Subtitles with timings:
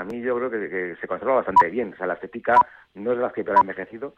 [0.00, 1.92] para mí yo creo que, se conserva bastante bien.
[1.92, 2.54] O sea, la estética
[2.94, 4.14] no es de las que peor ha envejecido.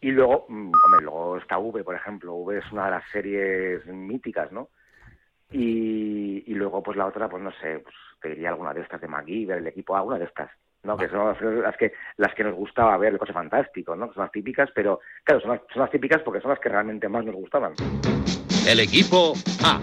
[0.00, 2.34] Y luego, mm, hombre, luego está V, por ejemplo.
[2.36, 4.70] V es una de las series míticas, ¿no?
[5.50, 9.00] Y, y luego, pues la otra, pues no sé, pues te diría alguna de estas
[9.00, 10.50] de MacGyver, el equipo A, una de estas.
[10.82, 10.96] ¿no?
[10.96, 14.10] que son las que las que nos gustaba ver el coche fantástico, ¿no?
[14.14, 17.22] son las típicas, pero claro, son son las típicas porque son las que realmente más
[17.22, 17.74] nos gustaban.
[18.66, 19.78] El equipo A.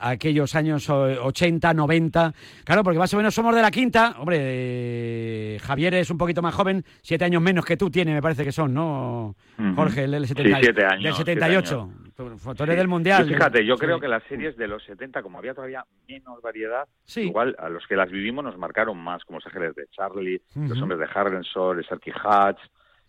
[0.00, 2.34] aquellos años 80, 90.
[2.64, 4.16] Claro, porque más o menos somos de la quinta.
[4.18, 8.22] Hombre, eh, Javier es un poquito más joven, siete años menos que tú tiene, me
[8.22, 9.34] parece que son, ¿no?
[9.76, 11.90] Jorge, el, del 78.
[12.14, 13.26] Tú del Mundial.
[13.26, 17.56] fíjate, yo creo que las series de los 70, como había todavía menos variedad, igual
[17.58, 21.00] a los que las vivimos nos marcaron más, como Los Ángeles de Charlie, Los Hombres
[21.00, 22.60] de Harrison, el Sarky Hatch,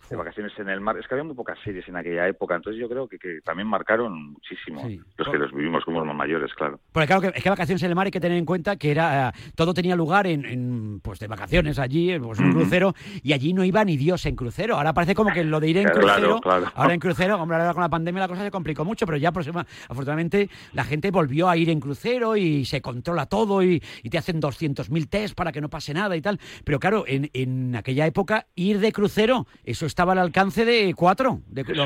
[0.09, 0.97] de vacaciones en el mar.
[0.97, 3.67] Es que había muy pocas series en aquella época, entonces yo creo que, que también
[3.67, 4.81] marcaron muchísimo
[5.17, 6.79] los que los vivimos como los mayores, claro.
[6.91, 8.91] Porque claro, que, es que vacaciones en el mar hay que tener en cuenta que
[8.91, 13.53] era eh, todo tenía lugar en, pues de vacaciones allí, pues un crucero, y allí
[13.53, 14.75] no iba ni Dios en crucero.
[14.75, 16.39] Ahora parece como que lo de ir en crucero,
[16.75, 19.29] ahora en crucero, hombre, ahora con la pandemia la cosa se complicó mucho, pero ya
[19.29, 23.81] afortunadamente la gente volvió a ir en crucero y se controla todo y,
[24.13, 26.39] te hacen 200.000 test para que no pase nada y tal.
[26.63, 31.41] Pero claro, en, en aquella época ir de crucero, eso estaba al alcance de cuatro.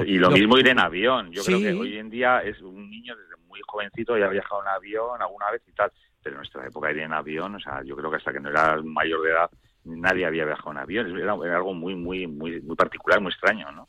[0.05, 1.30] y lo, mismo ir en avión.
[1.31, 4.61] Yo creo que hoy en día es un niño desde muy jovencito ya ha viajado
[4.61, 5.91] en avión alguna vez y tal.
[6.23, 8.49] Pero en nuestra época ir en avión, o sea, yo creo que hasta que no
[8.49, 9.49] era mayor de edad
[9.83, 11.17] nadie había viajado en avión.
[11.17, 13.88] Era, algo muy, muy, muy, muy particular, muy extraño, ¿no?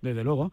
[0.00, 0.52] desde luego.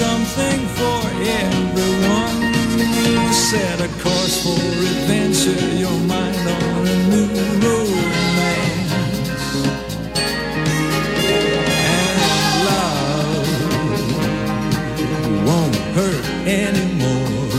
[0.00, 1.00] Something for
[1.44, 2.38] everyone.
[3.32, 4.60] Set a course for
[4.92, 7.28] adventure, your mind on a new
[7.64, 8.92] romance.
[11.94, 12.18] And
[12.68, 13.48] love
[15.48, 16.26] won't hurt
[16.64, 17.50] anymore.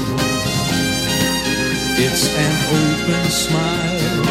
[2.06, 4.22] It's an open smile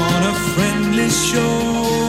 [0.00, 2.01] on a friendly shore.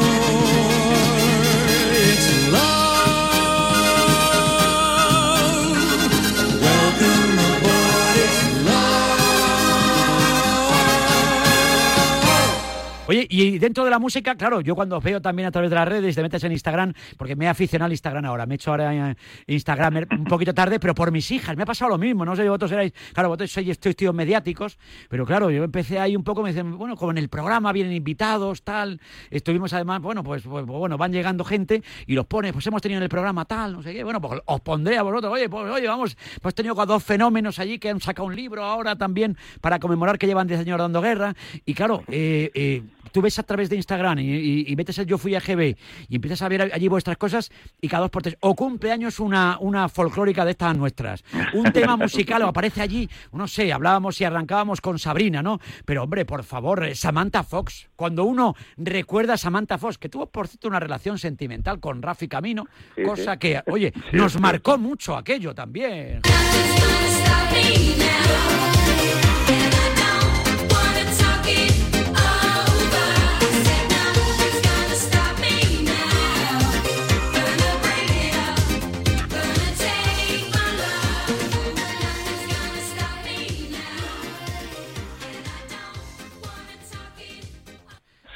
[13.73, 16.21] Dentro de la música, claro, yo cuando veo también a través de las redes, te
[16.21, 19.15] metes en Instagram, porque me he aficionado al Instagram ahora, me he hecho ahora
[19.47, 22.43] Instagram un poquito tarde, pero por mis hijas, me ha pasado lo mismo, no sé,
[22.47, 24.77] vosotros erais, claro, vosotros sois tíos mediáticos,
[25.09, 27.93] pero claro, yo empecé ahí un poco, me dicen, bueno, como en el programa vienen
[27.93, 29.01] invitados, tal,
[29.31, 32.79] estuvimos además, bueno, pues, pues, pues, bueno, van llegando gente y los pones, pues hemos
[32.79, 35.49] tenido en el programa tal, no sé qué, bueno, pues os pondré a vosotros, oye,
[35.49, 38.95] pues oye, vamos, pues he tenido dos fenómenos allí que han sacado un libro ahora
[38.95, 41.33] también para conmemorar que llevan 10 años dando guerra,
[41.65, 45.35] y claro, eh, eh, tú ves a través de Instagram y, metes el Yo Fui
[45.35, 45.75] a GB
[46.09, 47.51] y empiezas a ver allí vuestras cosas
[47.81, 51.97] y cada dos por tres, o cumpleaños una, una folclórica de estas nuestras, un tema
[51.97, 55.59] musical o aparece allí, no sé, hablábamos y arrancábamos con Sabrina, ¿no?
[55.85, 60.27] Pero hombre, por favor, eh, Samantha Fox, cuando uno recuerda a Samantha Fox, que tuvo
[60.27, 62.67] por cierto una relación sentimental con Rafi Camino,
[63.05, 66.21] cosa que, oye, nos marcó mucho aquello también.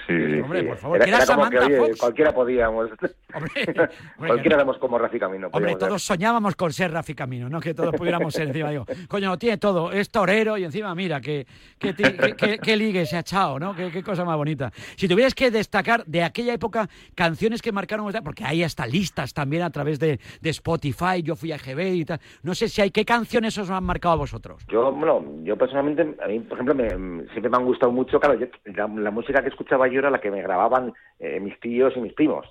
[0.07, 1.01] Sí, hombre, por favor.
[1.05, 2.89] Era, era cualquiera podíamos.
[3.33, 5.49] Hombre, cualquiera éramos como Rafi Camino.
[5.51, 8.69] Hombre, todos soñábamos con ser Rafi Camino, no que todos pudiéramos ser encima.
[8.69, 11.45] Digo, coño, tiene todo, es torero y encima, mira, que,
[11.77, 13.75] que, ligue se ha echado, ¿no?
[13.75, 14.71] Qué, cosa más bonita.
[14.95, 19.63] Si tuvieras que destacar de aquella época canciones que marcaron, porque hay hasta listas también
[19.63, 22.19] a través de, de Spotify, yo fui a GB y tal.
[22.43, 24.65] No sé si hay, ¿qué canciones os han marcado a vosotros?
[24.69, 26.87] Yo, bueno, yo personalmente, a mí, por ejemplo, me,
[27.31, 30.19] siempre me han gustado mucho, claro, yo, la, la música que escuchaba yo era la
[30.19, 32.47] que me grababan eh, mis tíos y mis primos.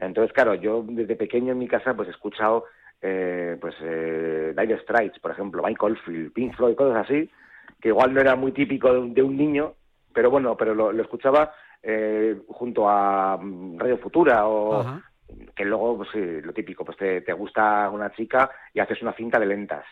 [0.00, 2.64] Entonces, claro, yo desde pequeño en mi casa pues he escuchado
[3.00, 7.30] eh, pues eh, Dire Straits, por ejemplo, Michael Field, Pink Floyd, cosas así,
[7.80, 9.74] que igual no era muy típico de, un niño,
[10.12, 11.52] pero bueno, pero lo, escuchaba
[11.82, 15.00] eh, junto a mm, Radio Futura o
[15.54, 19.38] que luego, pues lo típico, pues te, te, gusta una chica y haces una cinta
[19.38, 19.84] de lentas.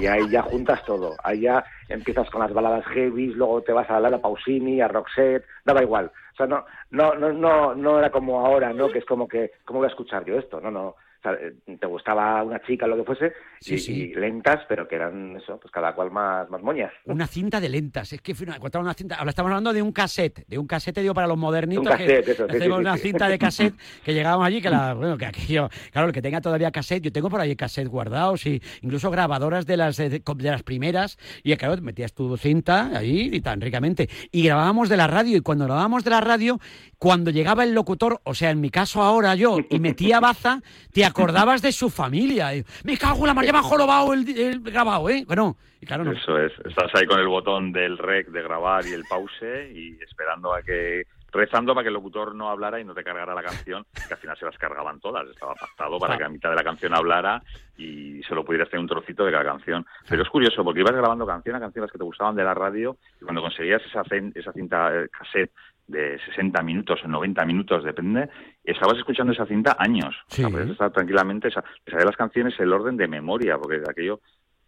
[0.00, 1.16] Y ahí ya juntas todo.
[1.22, 5.44] Ahí ya empiezas con las baladas heavy, luego te vas a la Pausini, a Roxette,
[5.64, 6.10] daba igual.
[6.32, 8.88] O sea, no, no, no, no, no era como ahora, ¿no?
[8.88, 10.60] Que es como que, ¿cómo voy a escuchar yo esto?
[10.60, 10.96] No, no.
[11.32, 15.72] Eh, te gustaba una chica, lo que fuese, y, lentas, pero que eran eso, pues
[15.72, 16.92] cada cual más, más moñas.
[17.06, 20.46] Una cinta de lentas, es que fue una, cinta, ahora estamos hablando de un cassette,
[20.46, 23.74] de un cassette digo para los modernitos, un cassette, eso, hacemos una cinta de cassette
[24.04, 27.12] que llegábamos allí, que la, bueno, que aquello, claro, el que tenga todavía cassette, yo
[27.12, 31.80] tengo por ahí cassette guardados y incluso grabadoras de las de, las primeras, y claro,
[31.80, 36.04] metías tu cinta ahí y tan ricamente, y grabábamos de la radio, y cuando grabábamos
[36.04, 36.60] de la radio,
[36.98, 40.62] cuando llegaba el locutor, o sea, en mi caso ahora yo, y metía baza,
[40.92, 42.50] te acordabas de su familia.
[42.82, 45.24] Me cago en la María bajo lo el, el grabado, ¿eh?
[45.26, 46.12] Bueno, y claro, no.
[46.12, 49.96] Eso es, estás ahí con el botón del rec de grabar y el pause y
[50.02, 53.42] esperando a que rezando para que el locutor no hablara y no te cargara la
[53.42, 56.56] canción, que al final se las cargaban todas, estaba pactado para que a mitad de
[56.56, 57.42] la canción hablara
[57.76, 59.84] y solo pudieras tener un trocito de cada canción.
[60.08, 62.96] Pero es curioso, porque ibas grabando canción a canciones que te gustaban de la radio
[63.20, 64.02] y cuando conseguías esa,
[64.34, 65.52] esa cinta eh, cassette
[65.86, 68.28] de 60 minutos o 90 minutos, depende,
[68.62, 70.16] estabas escuchando esa cinta años.
[70.28, 70.44] Sí.
[70.44, 74.20] O sea, estar tranquilamente, de las canciones el orden de memoria, porque aquello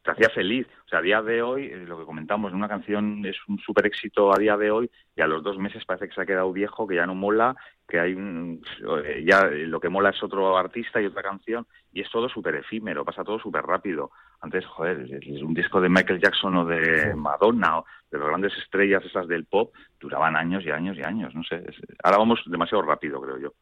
[0.06, 0.67] te hacía feliz.
[0.87, 3.87] O sea, a día de hoy, eh, lo que comentamos, una canción es un súper
[3.87, 6.53] éxito a día de hoy y a los dos meses parece que se ha quedado
[6.53, 7.56] viejo, que ya no mola,
[7.87, 8.62] que hay un,
[9.05, 12.55] eh, ya lo que mola es otro artista y otra canción y es todo súper
[12.55, 14.11] efímero, pasa todo súper rápido.
[14.41, 17.85] Antes, joder, un disco de Michael Jackson o de Madonna o
[18.19, 21.63] las grandes estrellas esas del pop duraban años y años y años, no sé.
[22.03, 23.53] ahora vamos demasiado rápido, creo yo.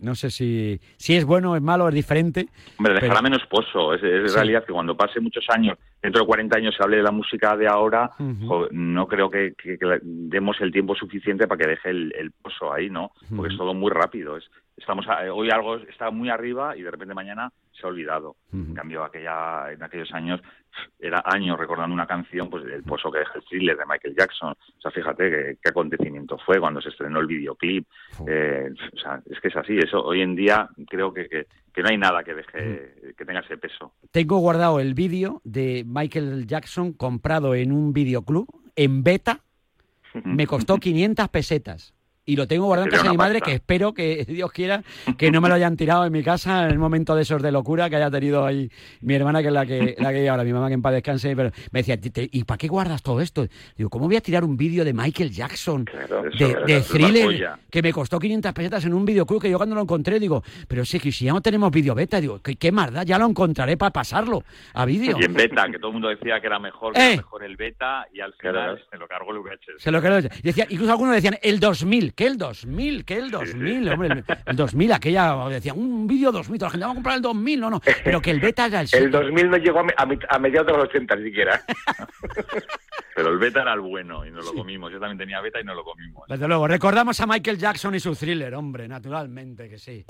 [0.00, 2.48] No sé si, si es bueno, es malo, es diferente.
[2.78, 3.94] Hombre, dejará menos pozo.
[3.94, 7.02] Es, es realidad que cuando pase muchos años, dentro de 40 años se hable de
[7.02, 9.54] la música de ahora, no creo que,
[10.02, 13.12] demos el tiempo suficiente para que deje el, pozo ahí, ¿no?
[13.34, 14.36] Porque es todo muy rápido.
[14.36, 18.36] Es, estamos hoy algo está muy arriba y de repente mañana se ha olvidado.
[18.52, 20.40] En cambio, aquella, en aquellos años
[20.98, 24.50] era años recordando una canción, pues el pozo que deja el thriller de Michael Jackson.
[24.50, 27.86] O sea, fíjate qué, acontecimiento fue cuando se estrenó el videoclip.
[28.26, 29.78] Eh, o sea, es que es así.
[29.78, 33.58] Eso hoy en día creo que, que, no hay nada que deje que tenga ese
[33.58, 33.94] peso.
[34.10, 39.40] Tengo guardado el vídeo de Michael Jackson comprado en un videoclub en beta.
[40.24, 41.97] Me costó 500 pesetas
[42.28, 44.82] y lo tengo guardado en casa de mi madre, que espero que Dios quiera
[45.16, 47.50] que no me lo hayan tirado en mi casa en el momento de esos de
[47.50, 48.70] locura que haya tenido ahí
[49.00, 51.34] mi hermana, que es la que, la que ahora, mi mamá que en paz descanse,
[51.34, 51.98] pero me decía,
[52.30, 53.46] ¿y para qué guardas todo esto?
[53.78, 58.18] Digo, ¿cómo voy a tirar un vídeo de Michael Jackson, de, thriller, que me costó
[58.18, 61.24] 500 pesetas en un videoclub que yo cuando lo encontré digo, pero sí, que si
[61.24, 63.04] ya no tenemos vídeo beta, digo, ¿qué, qué más da?
[63.04, 64.44] Ya lo encontraré para pasarlo
[64.74, 65.16] a vídeo.
[65.18, 67.16] Y en beta, que todo el mundo decía que era mejor, que era eh.
[67.16, 69.82] mejor el beta, y al final se lo cargó el VHS.
[69.82, 73.30] Se lo cargó y decía, incluso algunos decían, el 2000, que el 2000, que el
[73.30, 77.22] 2000, hombre, el, 2000, aquella, decía, un vídeo 2000, la gente va a comprar el
[77.22, 80.66] 2000, no, no, pero que el beta era el El 2000 no llegó a, mediados
[80.66, 81.62] de los 80 siquiera.
[83.14, 84.90] pero el beta era el bueno y no lo comimos.
[84.90, 86.24] Yo también tenía beta y no lo comimos.
[86.26, 90.04] Desde luego, recordamos a Michael Jackson y su thriller, hombre, naturalmente que sí.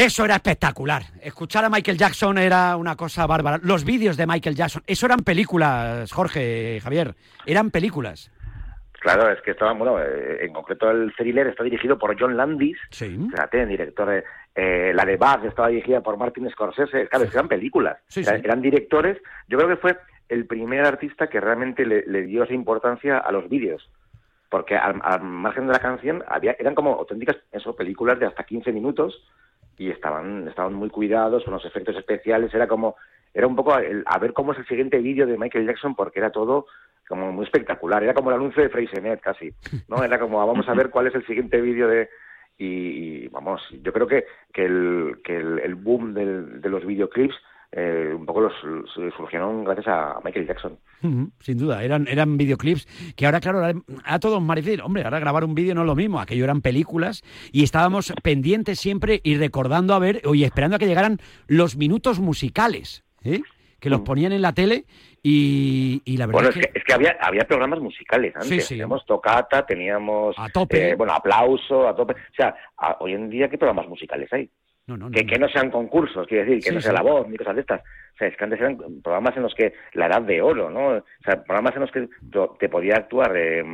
[0.00, 1.02] Eso era espectacular.
[1.20, 3.60] Escuchar a Michael Jackson era una cosa bárbara.
[3.62, 7.14] Los vídeos de Michael Jackson, eso eran películas, Jorge, Javier,
[7.44, 8.32] eran películas.
[8.92, 12.78] Claro, es que estaba, bueno, eh, en concreto el thriller está dirigido por John Landis,
[12.88, 13.14] sí.
[13.30, 17.98] fíjate, director de, eh, la de Buzz estaba dirigida por Martin Scorsese, claro, eran películas,
[18.16, 19.98] eran directores, yo creo que fue
[20.30, 23.90] el primer artista que realmente le, dio esa importancia a los vídeos,
[24.48, 28.72] porque al, margen de la canción había, eran como auténticas eso, películas de hasta 15
[28.72, 29.22] minutos,
[29.80, 32.96] y estaban, estaban muy cuidados con los efectos especiales, era como
[33.32, 36.30] era un poco a ver cómo es el siguiente vídeo de Michael Jackson porque era
[36.30, 36.66] todo
[37.08, 39.54] como muy espectacular, era como el anuncio de Freysenet casi,
[39.88, 40.04] ¿no?
[40.04, 42.10] Era como vamos a ver cuál es el siguiente vídeo de
[42.58, 47.34] y, vamos, yo creo que, que, el, que el, boom del, de los videoclips
[47.72, 48.52] eh, un poco los,
[49.16, 50.78] surgieron gracias a Michael Jackson.
[51.40, 55.54] sin duda, eran, eran videoclips que ahora, claro, a todos más Hombre, ahora grabar un
[55.54, 57.22] vídeo no es lo mismo, aquello eran películas
[57.52, 62.18] y estábamos pendientes siempre y recordando a ver, y esperando a que llegaran los minutos
[62.18, 63.40] musicales, ¿eh?
[63.80, 64.84] que los ponían en la tele
[65.22, 68.68] y, la verdad bueno, es que, es que, había, había programas musicales antes.
[68.68, 70.90] Teníamos tocata, teníamos a tope.
[70.90, 72.14] Eh, bueno, aplauso, a tope.
[72.14, 72.54] O sea,
[73.00, 74.50] hoy en día, ¿qué programas musicales hay?
[75.12, 77.60] Que, que no sean concursos, quiere decir, que no sea la voz ni cosas de
[77.60, 77.80] estas.
[77.80, 80.98] O sea, es que antes eran programas en los que la edad de oro, ¿no?
[80.98, 82.08] O sea, programas en los que
[82.58, 83.64] te podía actuar, eh,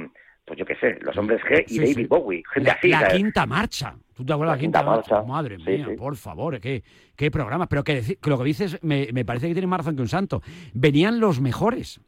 [0.45, 2.89] pues yo qué sé, los hombres G y David Bowie, gente así.
[2.89, 3.95] La quinta marcha.
[4.15, 5.23] ¿Tú te acuerdas de la quinta, marcha?
[5.23, 6.83] Madre mía, por favor, qué,
[7.17, 7.69] qué programas.
[7.69, 10.41] Pero que, lo que dices me, me, parece que tiene más razón que un santo.
[10.73, 12.01] Venían los mejores,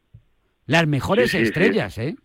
[0.65, 2.15] las mejores estrellas, ¿eh?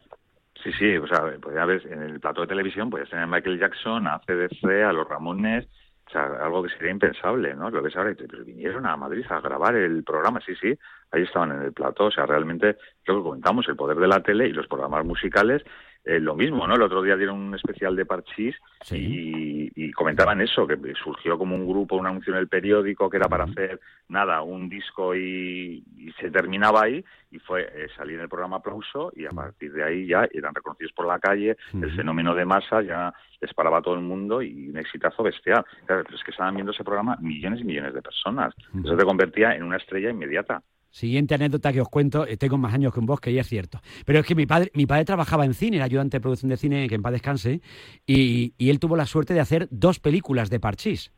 [0.63, 3.27] Sí, sí, o sea, pues ya ves, en el plato de televisión podías tener a
[3.27, 5.69] Michael Jackson, a CDC, a los Ramones,
[6.15, 7.71] algo que sería impensable, ¿no?
[7.71, 10.77] Lo que es ahora, pero vinieron a Madrid a grabar el programa, sí, sí,
[11.11, 14.23] ahí estaban en el plato, o sea, realmente lo que comentamos, el poder de la
[14.23, 15.63] tele y los programas musicales
[16.05, 16.75] eh, lo mismo, ¿no?
[16.75, 18.55] El otro día dieron un especial de Parchís
[18.91, 23.29] y, comentaban eso, que surgió como un grupo, un anuncio en el periódico que era
[23.29, 25.85] para hacer, nada, un disco y,
[26.21, 29.83] se terminaba ahí y fue eh, salir en el programa Aplauso y a partir de
[29.83, 33.83] ahí ya eran reconocidos por la calle, el fenómeno de masa ya les paraba a
[33.83, 35.65] todo el mundo y un exitazo bestial.
[35.87, 38.55] Claro, pero es que estaban viendo ese programa millones y millones de personas.
[38.85, 40.63] Eso te convertía en una estrella inmediata.
[40.95, 43.81] Siguiente anécdota que os cuento, eh, tengo más años que un bosque y es cierto.
[44.05, 46.57] Pero es que mi padre, mi padre trabajaba en cine, era ayudante de producción de
[46.57, 47.63] cine, que en paz descanse,
[48.07, 51.11] y, y él tuvo la suerte de hacer dos películas de Parchís.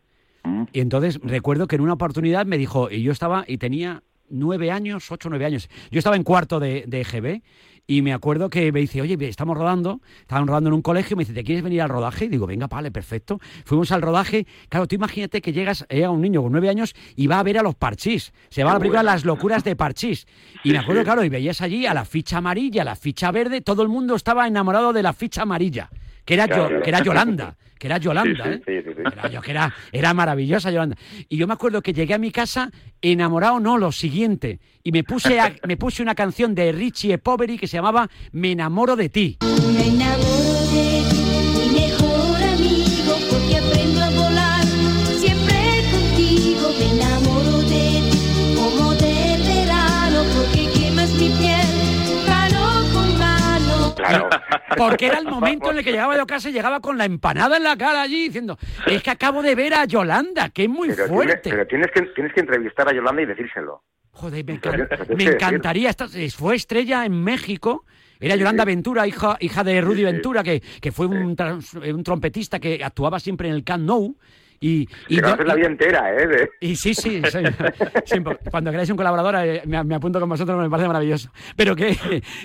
[0.45, 0.63] Mm.
[0.73, 4.71] Y entonces recuerdo que en una oportunidad me dijo, y yo estaba, y tenía nueve
[4.71, 5.69] años, ocho, nueve años.
[5.91, 7.43] Yo estaba en cuarto de, de EGB
[7.89, 11.19] y me acuerdo que me dice, oye, estamos rodando, estaban rodando en un colegio, y
[11.19, 12.25] me dice, ¿te quieres venir al rodaje?
[12.25, 13.39] Y digo, venga, vale, perfecto.
[13.65, 14.47] Fuimos al rodaje.
[14.69, 17.59] Claro, tú imagínate que llegas, llega un niño con nueve años y va a ver
[17.59, 18.33] a los parchís.
[18.49, 20.27] Se va a la Las locuras de parchís.
[20.65, 23.61] Y me acuerdo, claro, y veías allí a la ficha amarilla, a la ficha verde,
[23.61, 25.89] todo el mundo estaba enamorado de la ficha amarilla
[26.27, 28.61] que era, que era Yolanda, que era Yolanda, ¿eh?
[28.67, 30.97] Era, que era, era maravillosa Yolanda.
[31.29, 35.05] Y yo me acuerdo que llegué a mi casa enamorado, no, lo siguiente, y me
[35.05, 37.17] puse, me puse una canción de Richie.
[37.19, 39.39] Poveri que se llamaba Me enamoro de ti.
[39.73, 41.16] Me enamoro de ti.
[54.77, 57.63] Porque era el momento en el que llegaba yo y llegaba con la empanada en
[57.63, 61.51] la cara allí diciendo, es que acabo de ver a Yolanda, que es muy fuerte.
[61.51, 63.83] pero tienes que, tienes que entrevistar a Yolanda y decírselo.
[64.11, 64.55] Joder, me,
[65.25, 65.91] encantaría.
[66.37, 67.85] fue estrella en México.
[68.19, 72.83] Era Yolanda Ventura, hija, hija de Rudy Ventura, que, que fue un, un, trompetista que
[72.83, 74.17] actuaba siempre en el Camp Nou
[74.61, 76.51] y, y la vida entera, ¿eh?
[76.61, 77.23] Y sí, sí,
[78.51, 81.31] cuando queráis un colaborador eh, me, apunto con vosotros, me parece maravilloso.
[81.57, 81.97] Pero que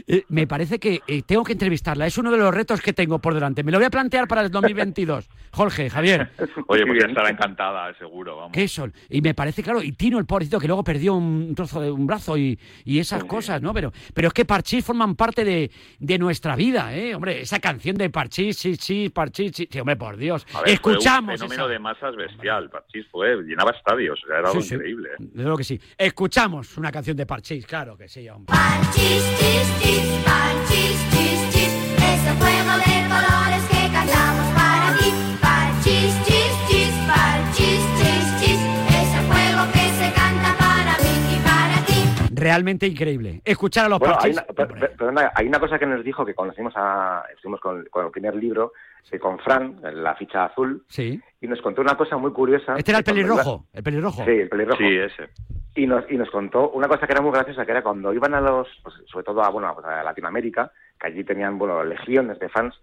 [0.08, 3.20] eh, me parece que eh, tengo que entrevistarla, es uno de los retos que tengo
[3.20, 3.64] por delante.
[3.64, 5.30] Me lo voy a plantear para el 2022.
[5.52, 6.32] Jorge, Javier.
[6.68, 8.52] Oye, pues estará encantada, seguro, vamos.
[8.54, 8.94] ¿Qué son?
[9.10, 12.08] Y me parece, claro, y Tino, el pobrecito, que luego perdió un trozo de un
[12.08, 13.74] brazo y, y esas cosas, ¿no?
[13.74, 17.16] Pero, pero es que Parchís forman parte de, de nuestra vida, ¿eh?
[17.16, 20.46] Hombre, esa canción de Parchís, sí, sí, Parchís, sí, hombre, por Dios.
[20.66, 21.40] Escuchamos.
[21.40, 21.80] fenómeno de
[22.16, 22.70] bestial.
[22.70, 25.10] Parchís fue, llenaba estadios, era algo increíble.
[25.10, 25.16] ¿eh?
[25.20, 25.80] Desde luego que sí.
[25.98, 28.54] Escuchamos una canción de Parchís, claro que sí, hombre.
[28.56, 35.12] Parchís, chis, chis, Parchís, chis, chis, ese juego de colores que cantamos para ti.
[35.42, 41.86] Parchís, chis, chis, Parchís, chis, chis, ese juego que se canta para mí y para
[41.86, 42.36] ti.
[42.36, 43.42] Realmente increíble.
[43.46, 44.38] Escuchar a los bueno, Parchís.
[44.38, 48.12] Hay una, hay una cosa que nos dijo que conocimos a, estuvimos con, con el
[48.12, 48.74] primer libro,
[49.20, 51.20] con Fran, la ficha azul, sí.
[51.42, 52.76] y nos contó una cosa muy curiosa.
[52.78, 54.24] Este era el pelirrojo, el pelirrojo.
[54.24, 54.78] Sí, el pelirrojo.
[54.78, 55.30] Sí, ese.
[55.76, 58.34] Y nos, y nos contó una cosa que era muy graciosa, que era cuando iban
[58.34, 62.40] a los, pues, sobre todo a, bueno, pues, a Latinoamérica, que allí tenían, bueno, legiones
[62.40, 62.76] de fans,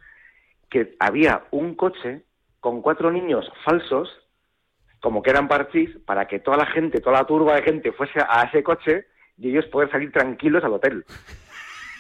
[0.70, 2.22] que había un coche
[2.60, 4.08] con cuatro niños falsos,
[5.00, 8.20] como que eran parchís, para que toda la gente, toda la turba de gente fuese
[8.28, 9.06] a ese coche
[9.36, 11.04] y ellos poder salir tranquilos al hotel.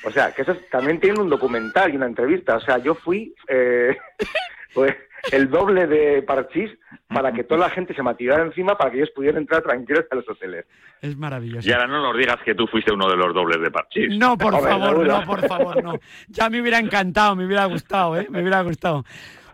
[0.04, 2.56] O sea, que eso también tiene un documental y una entrevista.
[2.56, 3.96] O sea, yo fui, eh,
[4.74, 4.94] pues,
[5.32, 6.70] el doble de parchís
[7.08, 10.14] para que toda la gente se mativara encima para que ellos pudieran entrar tranquilos a
[10.14, 10.66] los hoteles.
[11.00, 11.68] Es maravilloso.
[11.68, 14.16] Y ahora no nos digas que tú fuiste uno de los dobles de parchís.
[14.18, 15.94] No, por Hombre, favor, no, por favor, no.
[16.28, 18.26] Ya me hubiera encantado, me hubiera gustado, ¿eh?
[18.30, 19.04] Me hubiera gustado.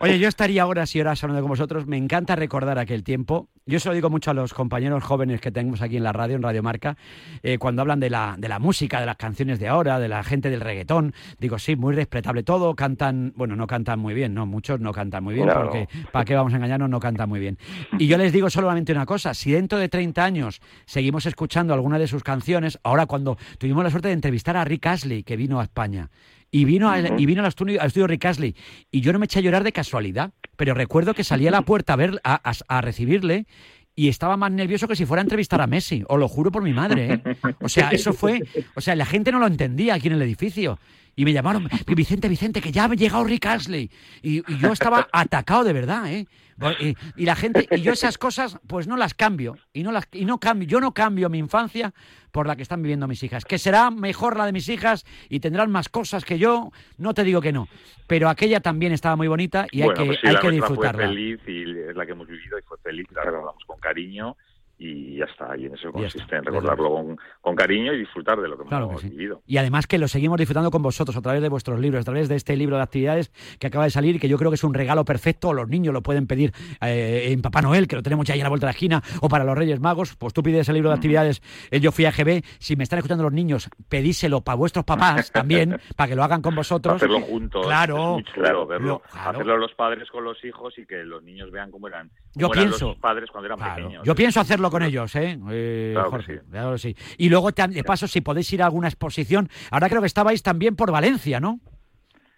[0.01, 1.87] Oye, yo estaría horas y horas hablando con vosotros.
[1.87, 3.49] Me encanta recordar aquel tiempo.
[3.65, 6.37] Yo se lo digo mucho a los compañeros jóvenes que tenemos aquí en la radio,
[6.37, 6.99] en Radio Marca,
[7.43, 10.23] eh, cuando hablan de la, de la música, de las canciones de ahora, de la
[10.23, 11.15] gente del reggaetón.
[11.39, 12.75] Digo, sí, muy respetable todo.
[12.75, 15.55] Cantan, bueno, no cantan muy bien, no, muchos no cantan muy bien, No.
[15.55, 16.91] porque ¿para qué vamos a engañarnos?
[16.91, 17.57] No cantan muy bien.
[17.99, 21.99] Y yo les digo solamente una cosa: si dentro de 30 años seguimos escuchando alguna
[21.99, 25.61] de sus canciones, ahora cuando tuvimos la suerte de entrevistar a Rick Astley, que vino
[25.61, 26.11] a España.
[26.57, 28.55] Y vino, a- y vino al estudio, al estudio Rick Astley.
[28.93, 30.33] Y yo no me eché a llorar de casualidad.
[30.57, 33.47] Pero recuerdo que salí a la puerta a, ver, a, a- a recibirle
[33.97, 36.05] y estaba más nervioso que si fuera a entrevistar a Messi.
[36.09, 37.15] Os lo juro por mi madre.
[37.15, 37.37] ¿eh?
[37.61, 38.41] O sea, eso fue.
[38.77, 40.79] O sea, la gente no lo entendía aquí en el edificio.
[41.17, 43.91] Y me llamaron, Vicente, Vicente, que ya ha llegado Rick Astley.
[44.23, 46.27] Y, y yo estaba atacado de verdad, ¿eh?
[46.81, 49.57] Y, y la gente, y yo esas cosas, pues no las cambio.
[49.73, 51.93] Y no las, y no cambio, yo no cambio mi infancia
[52.31, 53.45] por la que están viviendo mis hijas.
[53.45, 57.25] Que será mejor la de mis hijas y tendrán más cosas que yo, no te
[57.25, 57.69] digo que no.
[58.07, 61.05] Pero aquella también estaba muy bonita y hay que, pues sí, hay la que disfrutarla.
[61.05, 64.37] fue feliz y es la que hemos vivido y fue feliz, la recordamos con cariño
[64.79, 65.57] y ya está.
[65.57, 68.87] Y en eso consiste, en recordarlo con, con cariño y disfrutar de lo que Claro
[68.91, 69.15] hemos que sí.
[69.17, 69.43] vivido.
[69.47, 72.29] Y además que lo seguimos disfrutando con vosotros a través de vuestros libros, a través
[72.29, 74.75] de este libro de actividades que acaba de salir, que yo creo que es un
[74.75, 75.53] regalo perfecto.
[75.53, 78.45] Los niños lo pueden pedir eh, en Papá Noel, que lo tenemos ya ahí a
[78.45, 80.17] la vuelta de la esquina, o para los Reyes Magos.
[80.17, 81.41] Pues tú pides el libro de actividades,
[81.71, 82.43] el Yo Fui a GB.
[82.59, 86.43] Si me están escuchando los niños, pedíselo para vuestros papás también, para que lo hagan
[86.43, 86.97] con vosotros.
[86.97, 87.67] Hacerlo juntos.
[87.67, 88.19] Claro.
[88.35, 88.87] chulo verlo.
[88.89, 89.31] Lo- claro.
[89.31, 92.65] Hacerlo los padres con los hijos y que los niños vean cómo eran, Yo eran
[92.69, 93.75] pienso- los padres cuando eran Claro.
[93.77, 94.05] pequeños.
[94.07, 95.39] Yo pienso hacerlo con ellos, ¿eh?
[95.51, 96.47] Eh, Claro Jorge, sí.
[96.51, 96.97] claro sí.
[97.19, 99.49] Y luego, de paso, si podéis ir a alguna exposición.
[99.71, 101.61] Ahora creo que estabais también por Valencia, ¿no?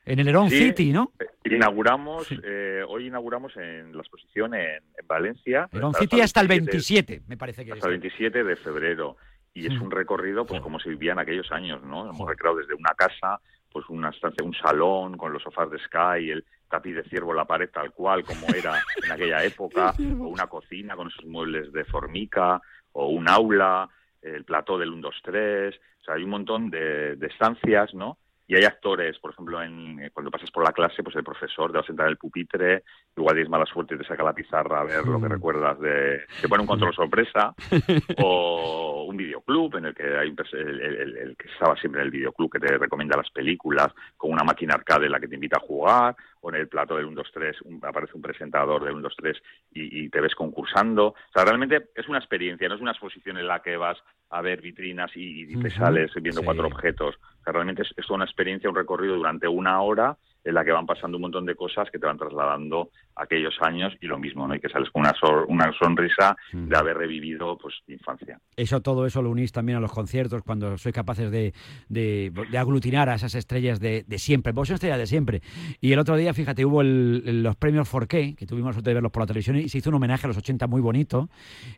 [0.04, 1.12] En el Herón Sí, City, ¿no?
[1.18, 1.26] eh,
[1.56, 2.36] Inauguramos, Sí.
[2.44, 5.68] eh, hoy inauguramos en la exposición en, en Valencia.
[5.72, 7.76] Herón Hasta City hasta el 27 27, me parece que es.
[7.76, 9.16] hasta el 27 de febrero
[9.54, 9.82] y es Mm.
[9.82, 13.40] un recorrido pues como se vivía en aquellos años no hemos recreado desde una casa
[13.76, 17.36] pues una estancia un salón con los sofás de Sky el tapiz de ciervo en
[17.36, 18.72] la pared tal cual como era
[19.04, 22.58] en aquella época o una cocina con esos muebles de formica
[22.92, 23.86] o un aula
[24.22, 28.16] el plató del 1 2 3 o sea hay un montón de, de estancias no
[28.48, 31.70] y hay actores, por ejemplo, en, eh, cuando pasas por la clase, pues el profesor
[31.72, 32.84] te va a sentar en el pupitre,
[33.16, 35.32] igual tienes mala suerte y te saca la pizarra a ver lo que Mm.
[35.32, 36.20] recuerdas de...
[36.40, 37.54] Te pone un control sorpresa,
[38.18, 42.10] o un videoclub en el que hay un el- el que estaba siempre en el
[42.12, 45.56] videoclub que te recomienda las películas, con una máquina arcade en la que te invita
[45.56, 48.94] a jugar, o en el plato del 1, 2, 3 un- aparece un presentador del
[48.94, 51.08] 1, 2, 3 y, y te ves concursando.
[51.08, 53.98] O sea, realmente es una experiencia, no es una exposición en la que vas
[54.30, 56.44] a ver vitrinas y, y te sales viendo sí.
[56.44, 57.16] cuatro objetos.
[57.16, 60.16] O sea, realmente es, es una experiencia, un recorrido durante una hora
[60.46, 63.54] en la que van pasando un montón de cosas que te van trasladando a aquellos
[63.60, 64.54] años y lo mismo, ¿no?
[64.54, 66.68] Y que sales con una, sor- una sonrisa Mm.
[66.68, 68.38] de haber revivido pues infancia.
[68.56, 71.52] Eso, todo eso lo unís también a los conciertos cuando sois capaces de,
[71.88, 74.52] de- de aglutinar a esas estrellas de, de siempre.
[74.52, 75.42] Vos sois estrellas de siempre.
[75.80, 78.94] Y el otro día, fíjate, hubo el- los premios 4K, que tuvimos la suerte de
[78.94, 81.28] verlos por la televisión, y se hizo un homenaje a los 80 muy bonito.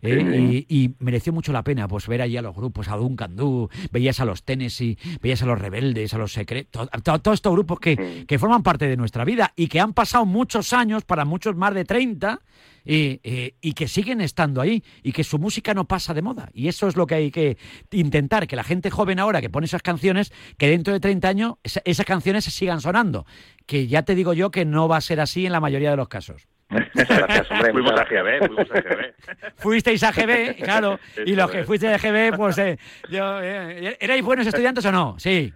[0.03, 0.65] ¿eh?
[0.69, 3.69] y, y mereció mucho la pena pues ver allí a los grupos, a Duncan Du,
[3.93, 7.53] veías a los Tennessee, veías a los Rebeldes, a los Secretos, a to- todos estos
[7.53, 11.25] grupos que, que forman parte de nuestra vida y que han pasado muchos años, para
[11.25, 12.41] muchos más de 30,
[12.85, 16.49] eh, eh, y que siguen estando ahí y que su música no pasa de moda.
[16.55, 17.59] Y eso es lo que hay que
[17.91, 21.55] intentar, que la gente joven ahora que pone esas canciones, que dentro de 30 años
[21.63, 23.27] esa- esas canciones se sigan sonando.
[23.67, 25.97] Que ya te digo yo que no va a ser así en la mayoría de
[25.97, 26.49] los casos.
[26.71, 27.73] Gracias, hombre.
[27.73, 29.15] fuimos muchas a GB, fuimos a GB.
[29.57, 32.79] Fuisteis a GB, claro, y los que fuisteis a GB, pues eh,
[33.11, 35.17] yo, eh, ¿erais buenos estudiantes o no?
[35.19, 35.53] Sí.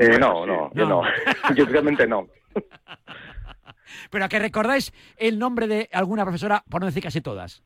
[0.00, 0.78] Eh, no, Bueno, no, sí.
[0.78, 1.02] yo No.
[1.02, 1.08] no.
[1.56, 2.26] Yo realmente no.
[4.10, 7.62] Pero a que recordáis el nombre de alguna profesora, por no decir casi todas.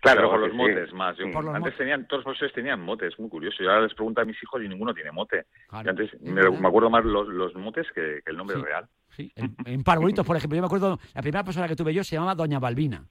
[0.00, 0.56] Claro, Pero con los sí.
[0.56, 1.16] motes más.
[1.16, 1.78] Yo- Por los antes motes.
[1.78, 3.62] tenían, todos los profesores tenían motes, muy curioso.
[3.62, 5.46] Yo ahora les pregunto a mis hijos y ninguno tiene mote.
[5.68, 5.86] Claro.
[5.86, 8.62] Y antes Es me, me acuerdo más los, los motes que, que el nombre Sí.
[8.62, 8.88] real.
[9.10, 12.02] Sí, en, en Parbolitos, por ejemplo, yo me acuerdo, la primera persona que tuve yo
[12.04, 13.04] se llamaba Doña Balbina.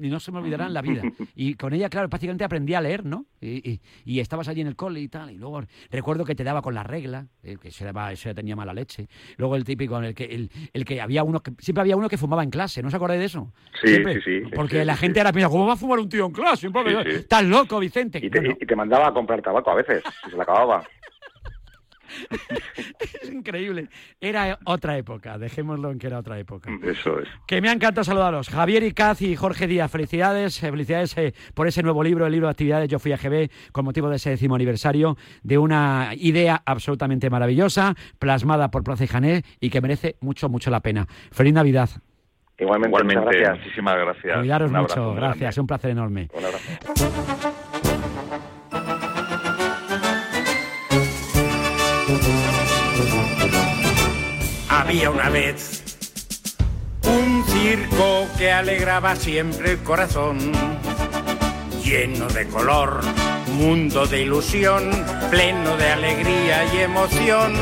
[0.00, 1.02] Y no se me olvidará en la vida.
[1.36, 3.26] Y con ella, claro, prácticamente aprendí a leer, ¿no?
[3.40, 5.30] Y, y- y estabas allí en el cole y tal.
[5.30, 8.56] Y luego recuerdo que te daba con la regla, eh, que eso, daba, ya tenía
[8.56, 9.08] mala leche.
[9.36, 11.52] Luego el típico, en el que, el, el que había uno que.
[11.58, 13.52] Siempre había uno que fumaba en clase, ¿no os acordáis de eso?
[13.82, 14.14] Sí, Siempre.
[14.14, 14.50] sí, sí.
[14.54, 15.20] Porque Sí, la sí, gente sí.
[15.20, 16.68] ahora piensa, ¿cómo va a fumar un tío en clase?
[17.06, 18.18] Estás loco, Vicente.
[18.22, 20.84] Y te, Bueno, y te mandaba a comprar tabaco a veces, si se le acababa.
[23.22, 23.88] es increíble.
[24.20, 26.70] Era otra época, dejémoslo en que era otra época.
[26.82, 27.28] Eso es.
[27.46, 28.48] Que me ha encantado saludaros.
[28.48, 32.46] Javier Icaz y Jorge Díaz, felicidades, eh, felicidades eh, por ese nuevo libro, el libro
[32.48, 36.62] de actividades Yo fui a GB, con motivo de ese décimo aniversario, de una idea
[36.64, 41.06] absolutamente maravillosa, plasmada por Plaza y Jané y que merece mucho, mucho la pena.
[41.32, 41.90] Feliz Navidad.
[42.56, 43.64] Igualmente, Igualmente, muchas gracias.
[43.64, 44.38] muchísimas gracias.
[44.38, 45.20] Cuidaros mucho, grande.
[45.20, 46.28] gracias, un placer enorme.
[46.32, 47.40] Un abrazo.
[54.86, 55.82] Había una vez
[57.04, 60.52] un circo que alegraba siempre el corazón,
[61.82, 63.00] lleno de color,
[63.56, 64.90] mundo de ilusión,
[65.30, 67.54] pleno de alegría y emoción.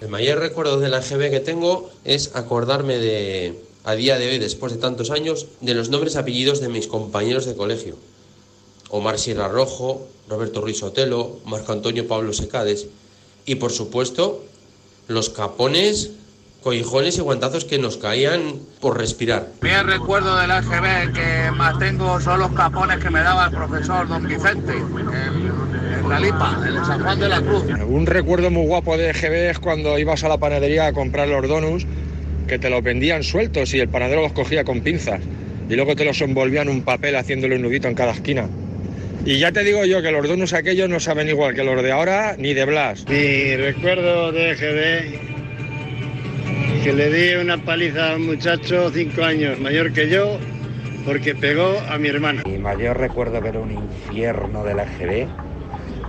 [0.00, 4.38] El mayor recuerdo de la GB que tengo es acordarme de, a día de hoy,
[4.38, 7.94] después de tantos años, de los nombres y apellidos de mis compañeros de colegio.
[8.90, 12.88] Omar Sierra Rojo, Roberto Ruiz Otelo, Marco Antonio Pablo Secades
[13.46, 14.42] y, por supuesto,
[15.08, 16.12] los capones,
[16.62, 19.48] coijones y guantazos que nos caían por respirar.
[19.62, 24.06] Mi recuerdo del AGB que más tengo son los capones que me daba el profesor
[24.06, 27.64] don Vicente en, en la Lipa, en el San Juan de la Cruz.
[27.88, 31.48] Un recuerdo muy guapo de EGB es cuando ibas a la panadería a comprar los
[31.48, 31.86] donuts,
[32.46, 35.20] que te los vendían sueltos y el panadero los cogía con pinzas.
[35.70, 38.48] Y luego te los envolvían en un papel haciéndole un nudito en cada esquina.
[39.24, 41.92] Y ya te digo yo que los donuts aquellos no saben igual que los de
[41.92, 43.04] ahora ni de Blas.
[43.08, 45.18] Mi recuerdo de EGB
[46.84, 50.38] que le di una paliza a un muchacho cinco años mayor que yo
[51.04, 52.42] porque pegó a mi hermana.
[52.46, 55.26] Mi mayor recuerdo que era un infierno de la EGB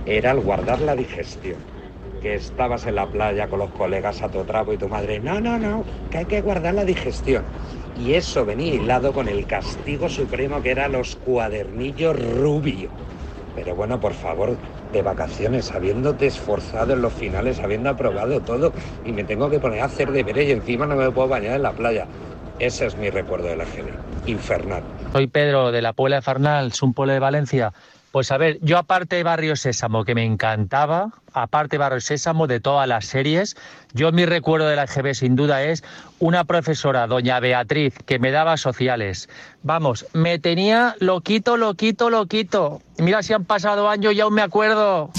[0.06, 1.56] era el guardar la digestión.
[2.22, 5.40] Que estabas en la playa con los colegas a tu trapo y tu madre, no,
[5.40, 7.44] no, no, que hay que guardar la digestión.
[8.00, 12.88] Y eso venía hilado con el castigo supremo que eran los cuadernillos rubio.
[13.54, 14.56] Pero bueno, por favor,
[14.90, 18.72] de vacaciones, habiéndote esforzado en los finales, habiendo aprobado todo,
[19.04, 21.62] y me tengo que poner a hacer deberes y encima no me puedo bañar en
[21.62, 22.06] la playa.
[22.58, 23.92] Ese es mi recuerdo de la GB.
[24.26, 24.82] Infernal.
[25.12, 27.72] Soy Pedro de la Puebla de Farnals, un pueblo de Valencia.
[28.12, 32.48] Pues a ver, yo aparte de Barrio Sésamo, que me encantaba, aparte de Barrio Sésamo,
[32.48, 33.56] de todas las series,
[33.92, 35.84] yo mi recuerdo de la GB sin duda es
[36.18, 39.28] una profesora, doña Beatriz, que me daba sociales.
[39.62, 42.82] Vamos, me tenía loquito, loquito, loquito.
[42.98, 45.12] Mira si han pasado años y aún me acuerdo.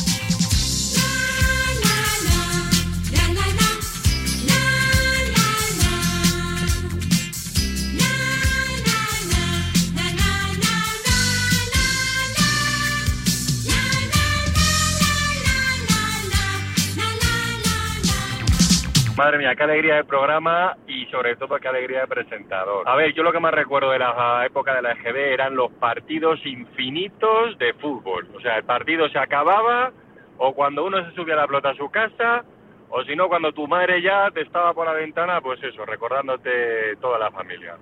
[19.21, 22.89] Madre mía, qué alegría de programa y sobre todo qué alegría de presentador.
[22.89, 25.71] A ver, yo lo que más recuerdo de la época de la EGB eran los
[25.73, 28.27] partidos infinitos de fútbol.
[28.35, 29.91] O sea, el partido se acababa
[30.39, 32.43] o cuando uno se subía la pelota a su casa
[32.89, 36.95] o si no cuando tu madre ya te estaba por la ventana, pues eso, recordándote
[36.99, 37.77] toda la familia.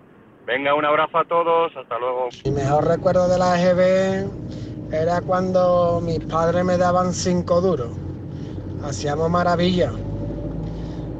[0.46, 2.28] Venga, un abrazo a todos, hasta luego.
[2.44, 7.96] Mi mejor recuerdo de la EGB era cuando mis padres me daban cinco duros.
[8.84, 9.94] Hacíamos maravilla.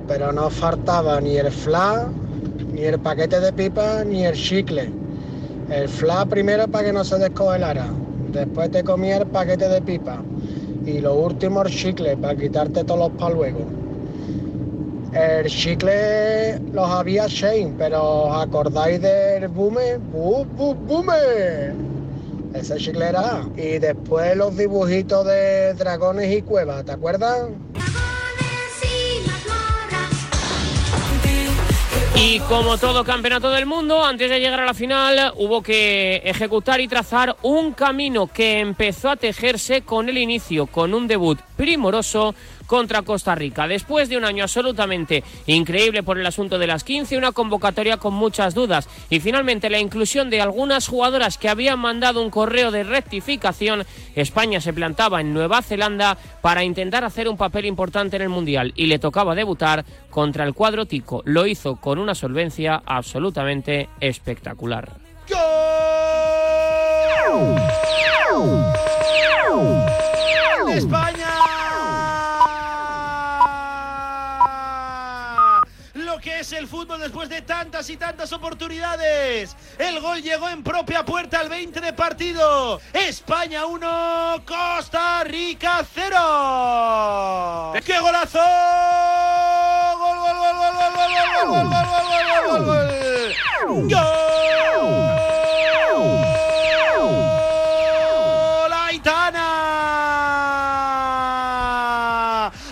[0.10, 2.08] Pero no faltaba ni el fla,
[2.74, 4.90] ni el paquete de pipa, ni el chicle.
[5.70, 7.86] El fla primero para que no se descongelara.
[8.32, 10.18] Después te comía el paquete de pipa.
[10.84, 13.62] Y lo último el chicle para quitarte todos los paluegos.
[15.14, 20.00] El chicle los había Shane, pero ¿os acordáis del bume?
[20.12, 21.74] ¡Bu, bu, bume!
[22.56, 23.44] Ese chicle era.
[23.56, 27.50] Y después los dibujitos de dragones y cuevas, ¿te acuerdas?
[32.16, 36.82] Y como todo campeonato del mundo, antes de llegar a la final hubo que ejecutar
[36.82, 42.36] y trazar un camino que empezó a tejerse con el inicio, con un debut primoroso
[42.70, 43.68] contra Costa Rica.
[43.68, 48.14] Después de un año absolutamente increíble por el asunto de las 15, una convocatoria con
[48.14, 52.84] muchas dudas y finalmente la inclusión de algunas jugadoras que habían mandado un correo de
[52.84, 58.30] rectificación, España se plantaba en Nueva Zelanda para intentar hacer un papel importante en el
[58.30, 61.24] Mundial y le tocaba debutar contra el cuadro tico.
[61.26, 64.92] Lo hizo con una solvencia absolutamente espectacular.
[65.26, 65.69] España.
[76.98, 79.56] Después de tantas y tantas oportunidades.
[79.78, 82.82] El gol llegó en propia puerta al 20 de partido.
[82.94, 87.74] España 1, Costa Rica 0.
[87.86, 88.40] ¡Qué golazo!
[90.00, 93.10] Gol, gol, gol, gol, gol, gol, gol, gol, gol, gol, gol, gol, gol.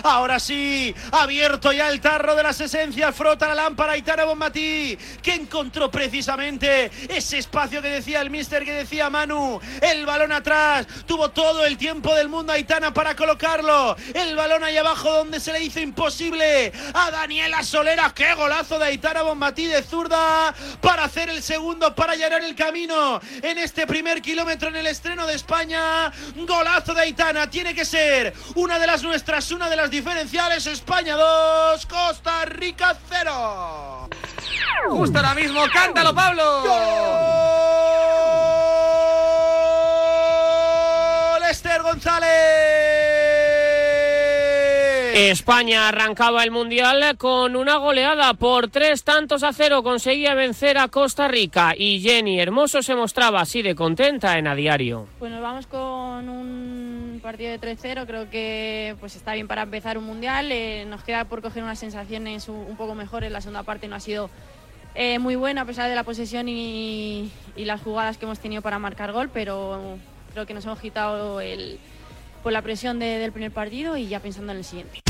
[0.02, 5.34] Ahora sí, abierto ya el tarro de las esencias, frota la lámpara Aitana Bonmatí, que
[5.34, 9.60] encontró precisamente ese espacio que decía el mister, que decía Manu.
[9.80, 13.96] El balón atrás, tuvo todo el tiempo del mundo Aitana para colocarlo.
[14.14, 18.12] El balón ahí abajo donde se le hizo imposible a Daniela Solera.
[18.14, 23.20] ¡Qué golazo de Aitana Bonmatí de zurda para hacer el segundo, para allanar el camino
[23.42, 26.12] en este primer kilómetro en el estreno de España.
[26.36, 30.66] Golazo de Aitana, tiene que ser una de las nuestras, una de las diferenciales.
[30.66, 34.08] España 2, Costa Rica 0.
[34.90, 36.62] Justo ahora mismo, cántalo, Pablo.
[36.62, 36.72] ¡Gol!
[41.48, 42.28] Esther González.
[45.14, 49.82] España arrancaba el Mundial con una goleada por tres tantos a cero.
[49.84, 54.54] Conseguía vencer a Costa Rica y Jenny Hermoso se mostraba así de contenta en a
[54.54, 55.06] diario.
[55.18, 59.98] Pues nos vamos con un partido de 3-0, creo que pues está bien para empezar
[59.98, 60.50] un mundial.
[60.52, 63.30] Eh, nos queda por coger unas sensaciones un, un poco mejores.
[63.32, 64.30] La segunda parte no ha sido
[64.94, 68.62] eh, muy buena a pesar de la posesión y, y las jugadas que hemos tenido
[68.62, 69.98] para marcar gol, pero
[70.32, 71.78] creo que nos hemos quitado el,
[72.42, 75.00] pues, la presión de- del primer partido y ya pensando en el siguiente.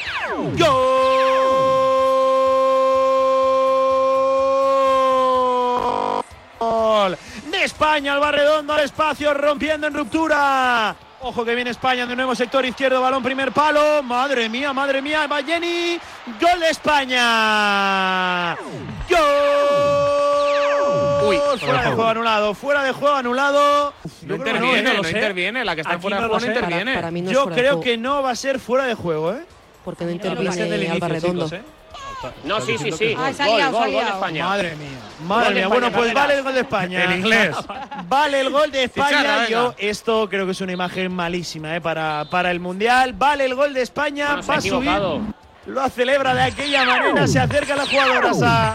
[6.68, 7.18] Gol
[7.50, 10.94] de España, Alba Redondo al espacio, rompiendo en ruptura.
[11.20, 14.02] Ojo que viene España de nuevo sector izquierdo, balón primer palo.
[14.04, 15.98] Madre mía, madre mía, va Jenny.
[16.40, 18.54] Gol de España.
[19.10, 19.18] Gol.
[21.28, 23.92] Uy, fuera de juego anulado, fuera de juego anulado.
[24.22, 25.64] No Yo creo que interviene, no interviene.
[25.64, 26.94] La que está Aquí fuera de no juego no interviene.
[26.94, 27.80] Para mí no es Yo creo juego.
[27.80, 29.44] que no va a ser fuera de juego, ¿eh?
[29.84, 31.44] Porque no interviene Alba Redondo.
[31.46, 31.77] chicos, ¿eh?
[32.44, 33.14] No, sí, sí, sí.
[33.16, 33.98] Ah, Gol, gol, gol de.
[34.10, 34.44] España.
[34.44, 34.88] Madre mía.
[35.26, 35.68] Madre mía.
[35.68, 37.04] Bueno, pues vale el gol de España.
[37.04, 37.56] En inglés.
[38.08, 39.46] Vale el gol de España.
[39.48, 41.80] Yo esto creo que es una imagen malísima ¿eh?
[41.80, 43.12] para, para el Mundial.
[43.12, 44.36] Vale el gol de España.
[44.36, 45.00] Bueno, va a subir.
[45.66, 47.26] Lo celebra de aquella manera.
[47.26, 48.74] Se acercan las jugadoras a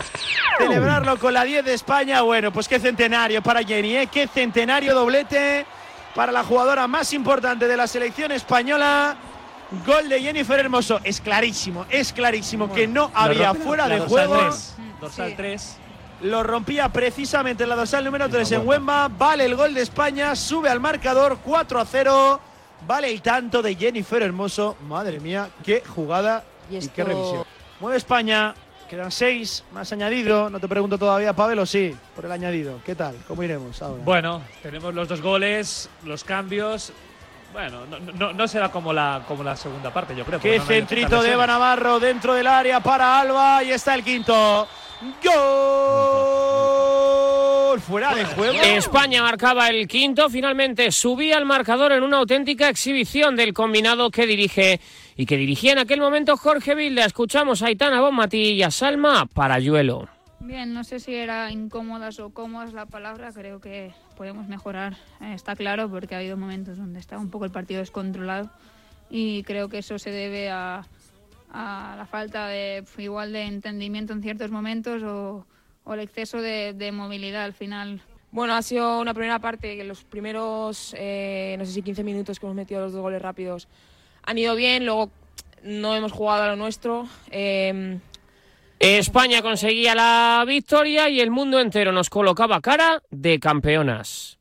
[0.60, 2.21] celebrarlo con la 10 de España.
[2.21, 3.97] Bueno, pues qué centenario para Jenny.
[3.97, 4.08] ¿eh?
[4.12, 5.65] Qué centenario doblete
[6.13, 9.15] para la jugadora más importante de la selección española.
[9.86, 10.99] Gol de Jennifer Hermoso.
[11.04, 14.38] Es clarísimo, es clarísimo que no había fuera de juego.
[15.02, 15.78] Dorsal 3.
[16.21, 19.10] Lo rompía precisamente en la dorsal número 3 en Wemba.
[19.10, 20.36] Vale el gol de España.
[20.36, 22.39] Sube al marcador 4 a 0.
[22.88, 24.78] Vale el tanto de Jennifer Hermoso.
[24.88, 27.43] Madre mía, qué jugada Y qué revisión.
[27.80, 28.56] Mueve España.
[28.89, 30.49] Quedan 6 más añadido.
[30.49, 32.80] No te pregunto todavía, Pavel, o sí, por el añadido.
[32.86, 33.15] ¿Qué tal?
[33.28, 34.04] ¿Cómo iremos ahora?
[34.04, 36.93] Bueno, tenemos los dos goles, los cambios.
[37.54, 40.39] Bueno, no, no, no será como la, como la segunda parte, yo creo.
[40.39, 41.46] Qué no centrito de Eva.
[41.46, 43.63] Navarro dentro del área para Alba.
[43.63, 44.68] Y está el quinto.
[45.24, 45.34] Gol.
[47.82, 48.60] Fuera de juego.
[48.62, 54.26] España marcaba el quinto, finalmente subía al marcador en una auténtica exhibición del combinado que
[54.26, 54.80] dirige
[55.18, 57.06] y que dirigía en aquel momento Jorge Vilda.
[57.06, 60.12] Escuchamos a Aitana Bonmatí y a Salma Parayuelo.
[60.45, 65.34] Bien, no sé si era incómodas o cómodas la palabra, creo que podemos mejorar, eh,
[65.34, 68.49] está claro, porque ha habido momentos donde está un poco el partido descontrolado
[69.10, 70.86] y creo que eso se debe a,
[71.49, 75.47] a la falta de igual de entendimiento en ciertos momentos o,
[75.86, 78.01] o el exceso de, de movilidad al final.
[78.32, 82.45] Bueno, ha sido una primera parte los primeros, eh, no sé si 15 minutos que
[82.45, 83.69] hemos metido los dos goles rápidos
[84.23, 85.10] han ido bien, luego
[85.63, 87.08] no hemos jugado a lo nuestro.
[87.32, 87.97] eh,
[88.86, 94.39] España conseguía la victoria y el mundo entero nos colocaba cara de campeonas.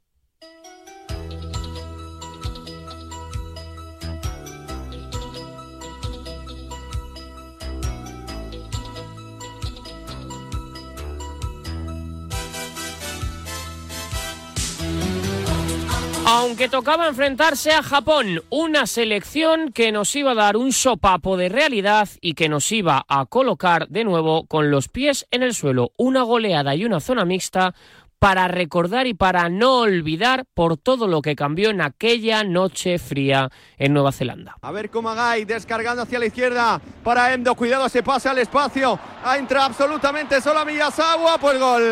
[16.34, 21.50] Aunque tocaba enfrentarse a Japón, una selección que nos iba a dar un sopapo de
[21.50, 25.92] realidad y que nos iba a colocar de nuevo con los pies en el suelo,
[25.98, 27.74] una goleada y una zona mixta
[28.22, 33.50] para recordar y para no olvidar por todo lo que cambió en aquella noche fría
[33.76, 34.54] en Nueva Zelanda.
[34.62, 35.12] A ver cómo
[35.44, 37.52] descargando hacia la izquierda para Endo.
[37.56, 38.96] Cuidado, se pasa al espacio.
[39.36, 41.36] Entra absolutamente solo a Miyazawa.
[41.38, 41.82] Pues gol.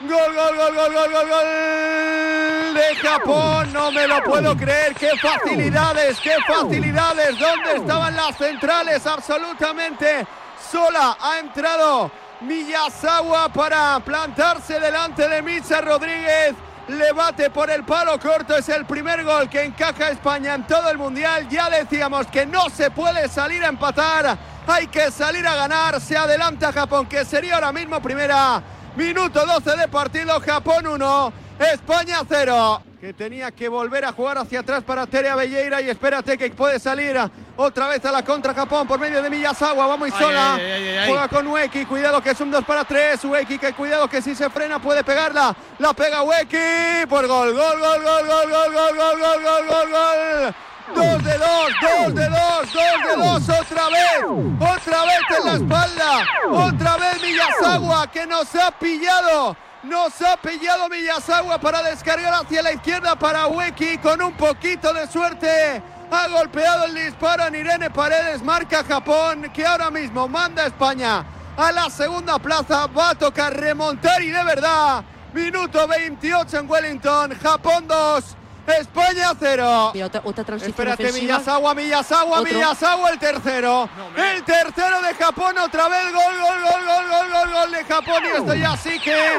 [0.00, 3.72] Gol, gol, gol, gol, gol, gol, gol de Japón.
[3.72, 4.94] No me lo puedo creer.
[4.94, 7.38] Qué facilidades, qué facilidades.
[7.38, 9.06] ¿Dónde estaban las centrales?
[9.06, 10.26] Absolutamente
[10.70, 16.54] sola ha entrado Miyazawa para plantarse delante de Mitza Rodríguez.
[16.86, 20.88] Le bate por el palo corto, es el primer gol que encaja España en todo
[20.88, 21.48] el mundial.
[21.48, 26.00] Ya decíamos que no se puede salir a empatar, hay que salir a ganar.
[26.00, 28.62] Se adelanta Japón, que sería ahora mismo primera.
[28.96, 32.82] Minuto 12 de partido, Japón 1, España 0.
[33.00, 36.80] Que tenía que volver a jugar hacia atrás para Tere Belleira y espérate que puede
[36.80, 37.16] salir
[37.56, 39.86] otra vez a la contra Japón por medio de Miyazawa.
[39.86, 40.54] Va muy sola.
[40.56, 41.08] ay, ay, ay, ay.
[41.08, 41.84] Juega con Ueki.
[41.84, 43.24] Cuidado que es un 2 para 3.
[43.24, 45.54] Ueki que cuidado que si se frena puede pegarla.
[45.78, 47.06] La pega Ueki.
[47.08, 47.52] Por gol.
[47.54, 50.54] Gol, gol, gol, gol, gol, gol, gol, gol, gol, gol, gol.
[50.94, 54.24] Dos de dos, dos de dos, dos de dos, otra vez,
[54.58, 60.88] otra vez en la espalda, otra vez Miyazawa que nos ha pillado, nos ha pillado
[60.88, 65.82] Miyazawa para descargar hacia la izquierda para Ueki con un poquito de suerte.
[66.10, 71.24] Ha golpeado el disparo en Irene Paredes, marca Japón, que ahora mismo manda a España
[71.56, 72.86] a la segunda plaza.
[72.86, 75.04] Va a tocar remontar y de verdad.
[75.34, 78.36] Minuto 28 en Wellington, Japón 2,
[78.76, 79.92] España 0.
[80.04, 81.38] otra, otra transición Espérate, ofensiva.
[81.38, 82.52] Miyazawa, Miyazawa, Otro.
[82.54, 83.88] Miyazawa, el tercero.
[84.16, 88.22] el tercero de Japón, otra vez gol, gol, gol, gol, gol, gol, gol de Japón.
[88.24, 89.36] Y esto ya sí que,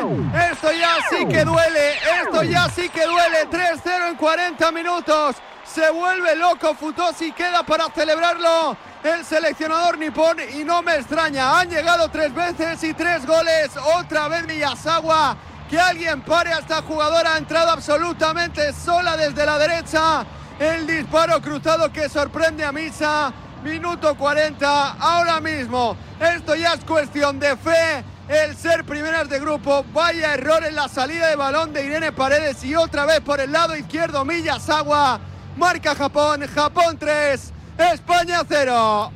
[0.51, 3.47] esto ya sí que duele, esto ya sí que duele.
[3.49, 5.35] 3-0 en 40 minutos.
[5.65, 11.59] Se vuelve loco Futoshi, queda para celebrarlo el seleccionador nipón y no me extraña.
[11.59, 13.69] Han llegado tres veces y tres goles.
[13.95, 15.37] Otra vez Miyazawa.
[15.69, 17.35] Que alguien pare a esta jugadora.
[17.35, 20.25] Ha entrado absolutamente sola desde la derecha.
[20.59, 23.31] El disparo cruzado que sorprende a Misa.
[23.63, 24.93] Minuto 40.
[24.99, 25.95] Ahora mismo.
[26.19, 28.03] Esto ya es cuestión de fe.
[28.27, 29.85] El ser primeras de grupo.
[29.93, 32.63] Vaya error en la salida de balón de Irene Paredes.
[32.63, 35.19] Y otra vez por el lado izquierdo Miyazawa.
[35.55, 36.47] Marca Japón.
[36.47, 37.53] Japón 3.
[37.77, 39.11] España 0.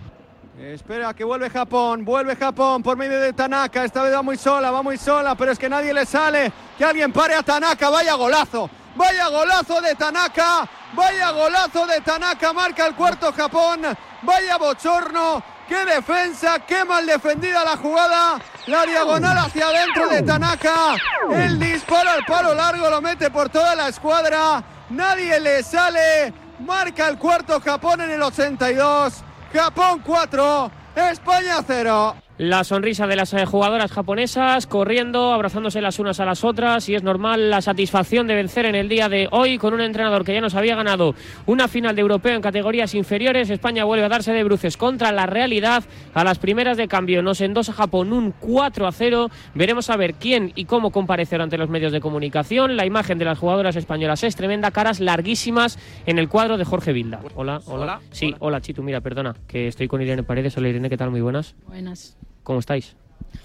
[0.59, 4.69] Espera que vuelve Japón, vuelve Japón por medio de Tanaka, esta vez va muy sola,
[4.69, 8.13] va muy sola, pero es que nadie le sale, que alguien pare a Tanaka, vaya
[8.13, 13.81] golazo, vaya golazo de Tanaka, vaya golazo de Tanaka, marca el cuarto Japón,
[14.21, 20.95] vaya bochorno, qué defensa, qué mal defendida la jugada, la diagonal hacia adentro de Tanaka,
[21.31, 27.07] el disparo al palo largo lo mete por toda la escuadra, nadie le sale, marca
[27.07, 29.23] el cuarto Japón en el 82.
[29.53, 32.15] Japón 4, España 0.
[32.39, 36.95] La sonrisa de las eh, jugadoras japonesas corriendo, abrazándose las unas a las otras y
[36.95, 40.33] es normal la satisfacción de vencer en el día de hoy con un entrenador que
[40.33, 41.13] ya nos había ganado
[41.45, 43.51] una final de europeo en categorías inferiores.
[43.51, 45.83] España vuelve a darse de bruces contra la realidad
[46.15, 47.21] a las primeras de cambio.
[47.21, 49.29] Nos endosa Japón un 4 a 0.
[49.53, 52.77] Veremos a ver quién y cómo comparecer ante los medios de comunicación.
[52.77, 56.93] La imagen de las jugadoras españolas es tremenda, caras larguísimas en el cuadro de Jorge
[56.93, 57.19] Vilda.
[57.35, 57.83] Hola, hola.
[57.83, 58.01] Hola.
[58.09, 60.57] Sí, hola Chitu, mira, perdona, que estoy con Irene Paredes.
[60.57, 61.11] Hola Irene, ¿qué tal?
[61.11, 61.55] Muy buenas.
[61.67, 62.95] Buenas, ¿Cómo estáis?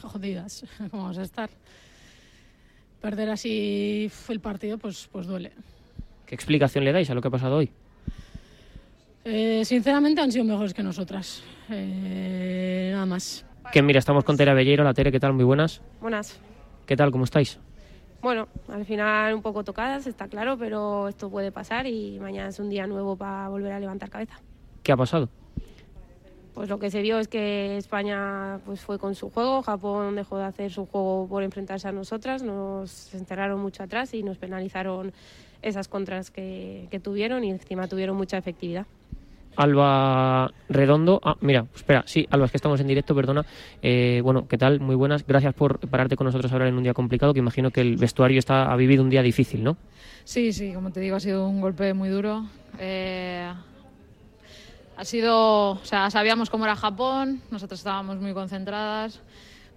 [0.02, 1.48] jodidas, ¿cómo vamos a estar?
[3.00, 5.52] Perder así el partido, pues, pues duele.
[6.26, 7.70] ¿Qué explicación le dais a lo que ha pasado hoy?
[9.24, 13.44] Eh, sinceramente han sido mejores que nosotras, Eh, nada más.
[13.72, 14.84] Que mira, estamos con Tere Belleiro.
[14.84, 15.34] La Tere, ¿qué tal?
[15.34, 15.82] Muy buenas.
[16.00, 16.40] Buenas.
[16.86, 17.10] ¿Qué tal?
[17.10, 17.58] ¿Cómo estáis?
[18.22, 22.58] Bueno, al final un poco tocadas, está claro, pero esto puede pasar y mañana es
[22.58, 24.40] un día nuevo para volver a levantar cabeza.
[24.82, 25.28] ¿Qué ha pasado?
[26.58, 30.38] Pues lo que se vio es que España pues fue con su juego, Japón dejó
[30.38, 35.12] de hacer su juego por enfrentarse a nosotras, nos encerraron mucho atrás y nos penalizaron
[35.62, 38.86] esas contras que, que tuvieron y encima tuvieron mucha efectividad.
[39.54, 41.20] Alba Redondo.
[41.22, 43.46] Ah, mira, espera, sí, Alba, es que estamos en directo, perdona.
[43.80, 44.80] Eh, bueno, ¿qué tal?
[44.80, 45.24] Muy buenas.
[45.24, 48.40] Gracias por pararte con nosotros ahora en un día complicado, que imagino que el vestuario
[48.40, 49.76] está, ha vivido un día difícil, ¿no?
[50.24, 52.46] Sí, sí, como te digo, ha sido un golpe muy duro.
[52.80, 53.48] Eh,
[54.98, 59.20] ha sido, o sea, sabíamos cómo era Japón, nosotros estábamos muy concentradas,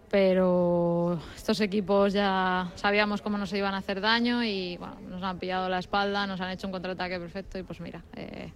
[0.09, 5.37] pero estos equipos ya sabíamos cómo nos iban a hacer daño y bueno, nos han
[5.37, 8.51] pillado la espalda, nos han hecho un contraataque perfecto y pues mira, eh,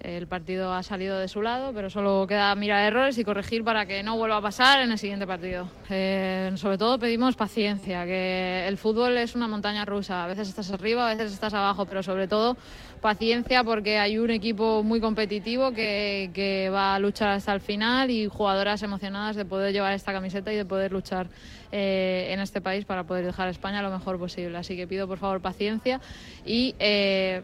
[0.00, 3.86] El partido ha salido de su lado, pero solo queda mirar errores y corregir para
[3.86, 5.68] que no vuelva a pasar en el siguiente partido.
[5.90, 10.24] Eh, sobre todo pedimos paciencia, que el fútbol es una montaña rusa.
[10.24, 12.56] A veces estás arriba, a veces estás abajo, pero sobre todo
[13.00, 18.26] paciencia porque hay un equipo muy competitivo que, va a luchar hasta el final y
[18.26, 21.28] jugadoras emocionadas de poder llevar esta camiseta y de poder luchar
[21.70, 24.58] eh, en este país para poder dejar a España lo mejor posible.
[24.58, 26.00] Así que pido por favor paciencia
[26.44, 27.42] y eh,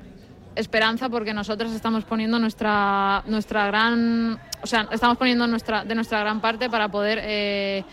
[0.58, 6.20] esperanza porque nosotros estamos poniendo nuestra nuestra gran o sea estamos poniendo nuestra de nuestra
[6.20, 7.84] gran parte para poder eh,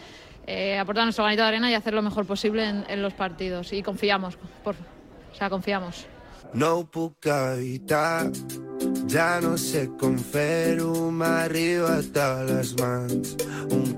[0.47, 3.73] eh, aportar nuestro granito de arena y hacer lo mejor posible en, en los partidos.
[3.73, 6.07] Y confiamos por o sea confiamos
[6.55, 8.31] No puc evitar
[9.43, 12.75] no sé com fer-ho a les
[13.71, 13.97] un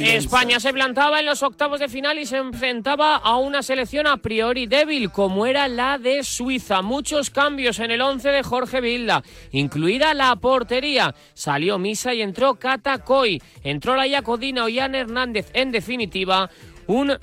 [0.00, 4.18] España se plantaba en los octavos de final y se enfrentaba a una selección a
[4.18, 6.82] priori débil, como era la de Suiza.
[6.82, 11.14] Muchos cambios en el 11 de Jorge Vilda, incluida la portería.
[11.34, 13.42] Salió Misa y entró Cata Coy.
[13.62, 15.50] Entró la Yacodina o Jan Hernández.
[15.54, 16.50] En definitiva,
[16.86, 17.18] un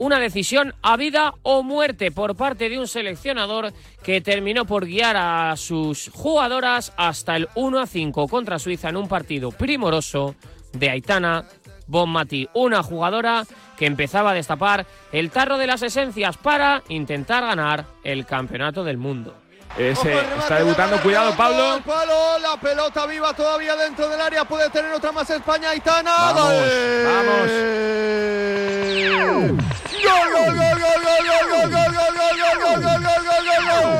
[0.00, 3.72] una decisión a vida o muerte por parte de un seleccionador
[4.02, 8.96] que terminó por guiar a sus jugadoras hasta el 1 a 5 contra Suiza en
[8.96, 10.34] un partido primoroso
[10.72, 11.44] de Aitana
[11.86, 13.44] Bonmati, una jugadora
[13.76, 18.96] que empezaba a destapar el tarro de las esencias para intentar ganar el campeonato del
[18.96, 19.39] mundo.
[19.78, 21.80] Ese está debutando, cuidado Pablo.
[21.86, 26.10] Palo, la pelota viva todavía dentro del área, puede tener otra más España, Aitana.
[26.10, 26.52] Vamos,
[27.04, 27.50] vamos.
[30.02, 33.64] Gol, gol, gol, gol, gol, gol, gol, gol, gol, gol, gol, gol, gol, gol, gol,
[33.66, 33.99] gol.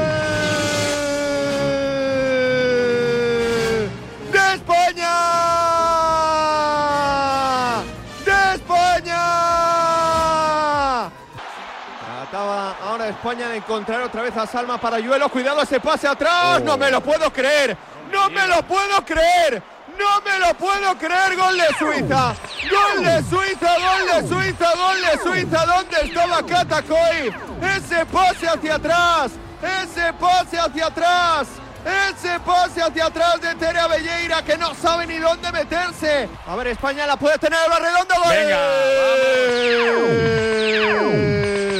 [13.30, 15.28] España de encontrar otra vez a Salma Parayuelo.
[15.28, 16.60] Cuidado ese pase atrás.
[16.64, 17.76] No me lo puedo creer.
[18.10, 19.62] No me lo puedo creer.
[19.96, 21.36] No me lo puedo creer.
[21.36, 22.34] Gol de Suiza.
[22.68, 23.76] Gol de Suiza.
[23.78, 24.74] Gol de Suiza.
[24.74, 25.64] Gol de Suiza.
[25.64, 27.32] ¿Dónde estaba Katakoy?
[27.76, 29.30] Ese pase hacia atrás.
[29.62, 31.46] Ese pase hacia atrás.
[31.84, 36.28] Ese pase hacia atrás de Tere Belleira que no sabe ni dónde meterse.
[36.48, 38.16] A ver, España la puede tener a la redonda.
[38.16, 38.28] ¡Gol!
[38.28, 38.58] Venga,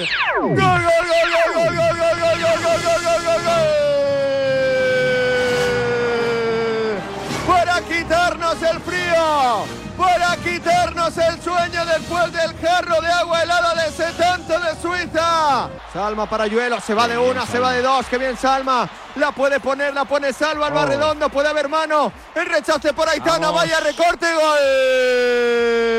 [0.01, 3.69] ¡Gol, gol, gol, gol, gol, gol, gol, gol, gol, gol, gol, gol, gol, gol!
[7.47, 9.65] Para quitarnos el frío,
[9.99, 15.69] para quitarnos el sueño después del jarro de agua helada de ese tanto de Suiza.
[15.93, 18.89] Salma Parayuelo, se va de una, se va de dos, qué bien Salma.
[19.17, 22.11] La puede poner, la pone Salva al redondo, puede haber mano.
[22.35, 25.90] El rechace por Aitana, vaya recorte, gol.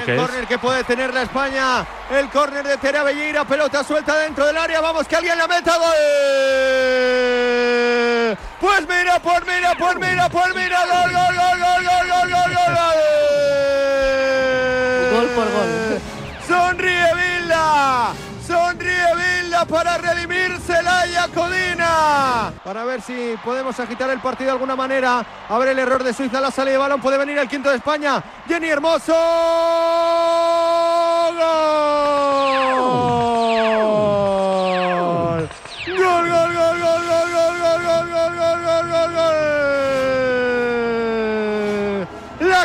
[0.00, 1.86] que el córner que puede tener la España.
[2.10, 4.80] El córner de Tera Belleira, pelota suelta dentro del área.
[4.80, 5.76] Vamos, que alguien la meta.
[5.76, 5.84] ¡Gol!
[8.60, 10.78] Pues mira, por mira, por mira, por mira.
[10.86, 12.94] Gol, gol, gol, gol, gol, gol, gol, gol.
[15.12, 16.00] Gol, por gol.
[16.46, 18.12] Sonríe Villa.
[18.46, 19.31] Sonríe Villa.
[19.68, 22.52] Para redimirse la Yacodina.
[22.64, 25.24] Para ver si podemos agitar el partido de alguna manera.
[25.48, 27.00] A ver el error de Suiza, la salida de balón.
[27.00, 28.22] Puede venir el quinto de España.
[28.48, 29.14] Jenny Hermoso.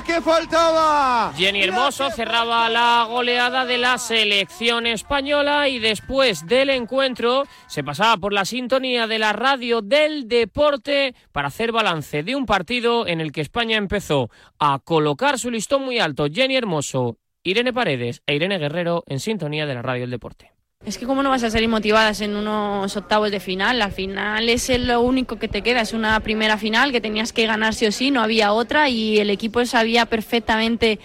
[0.07, 1.33] Que faltaba.
[1.35, 8.15] Jenny Hermoso cerraba la goleada de la selección española y después del encuentro se pasaba
[8.17, 13.19] por la sintonía de la radio del deporte para hacer balance de un partido en
[13.19, 16.27] el que España empezó a colocar su listón muy alto.
[16.31, 20.56] Jenny Hermoso, Irene Paredes e Irene Guerrero en sintonía de la radio del deporte.
[20.85, 23.79] Es que cómo no vas a salir motivadas en unos octavos de final.
[23.79, 27.45] La final es lo único que te queda, es una primera final que tenías que
[27.45, 30.99] ganar sí o sí, no había otra y el equipo sabía perfectamente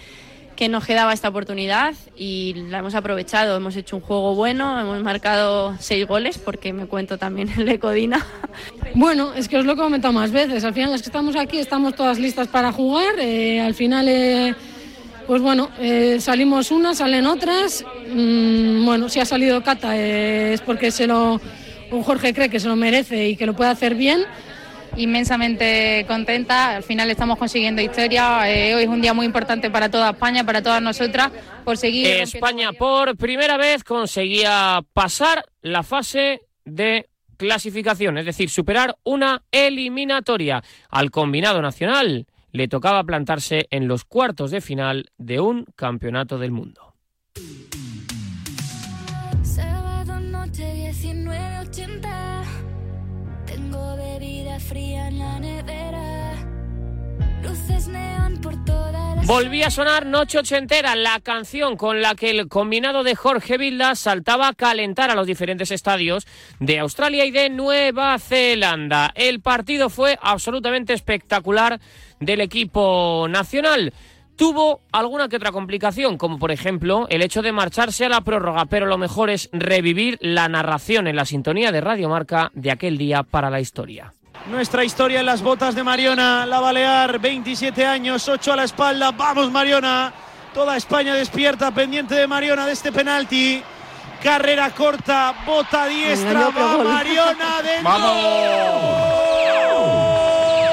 [0.55, 3.57] que nos quedaba esta oportunidad y la hemos aprovechado.
[3.57, 7.79] Hemos hecho un juego bueno, hemos marcado seis goles porque me cuento también el de
[7.79, 8.25] Codina.
[8.93, 10.63] Bueno, es que os lo he comentado más veces.
[10.63, 13.19] Al final es que estamos aquí, estamos todas listas para jugar.
[13.19, 14.55] eh, al final, eh,
[15.27, 17.85] pues bueno, eh, salimos unas, salen otras.
[18.09, 21.39] Mm, bueno, si ha salido Cata eh, es porque se lo,
[21.91, 24.25] un Jorge cree que se lo merece y que lo puede hacer bien.
[24.95, 28.51] Inmensamente contenta, al final estamos consiguiendo historia.
[28.51, 31.31] eh, hoy es un día muy importante para toda España, para todas nosotras,
[31.63, 32.05] por seguir.
[32.07, 40.63] España por primera vez conseguía pasar la fase de clasificación, es decir, superar una eliminatoria.
[40.89, 46.51] Al combinado nacional le tocaba plantarse en los cuartos de final de un campeonato del
[46.51, 46.93] mundo.
[49.41, 52.43] Sábado noche 19.80
[53.47, 56.33] Tengo bebida fría en la nevera
[57.41, 62.29] Luces neón por toda la Volvía a sonar Noche Ochentera, la canción con la que
[62.29, 66.27] el combinado de Jorge Vilda saltaba a calentar a los diferentes estadios
[66.59, 69.13] de Australia y de Nueva Zelanda.
[69.15, 71.79] El partido fue absolutamente espectacular
[72.25, 73.93] del equipo nacional.
[74.35, 78.65] Tuvo alguna que otra complicación, como por ejemplo el hecho de marcharse a la prórroga,
[78.65, 82.97] pero lo mejor es revivir la narración en la sintonía de Radio Marca de aquel
[82.97, 84.13] día para la historia.
[84.49, 89.11] Nuestra historia en las botas de Mariona, la Balear, 27 años, 8 a la espalda.
[89.11, 90.11] Vamos, Mariona.
[90.53, 93.63] Toda España despierta, pendiente de Mariona de este penalti.
[94.21, 96.83] Carrera corta, bota diestra, va.
[96.83, 97.91] Mariona dentro.
[99.93, 100.72] ¡Gol!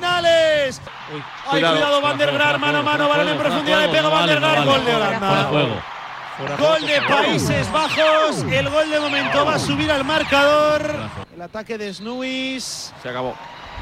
[0.00, 0.80] Semifinales.
[1.12, 1.76] Ay, cuidado.
[1.76, 4.64] cuidado, Van der Graar, mano a mano, balón en profundidad, le pega Van der Graar,
[4.64, 4.94] gol de.
[4.94, 5.50] Holanda.
[6.58, 10.96] Gol de Países Bajos, el gol de momento va a subir al marcador.
[11.34, 12.94] El ataque de Snuis.
[13.02, 13.34] Se acabó.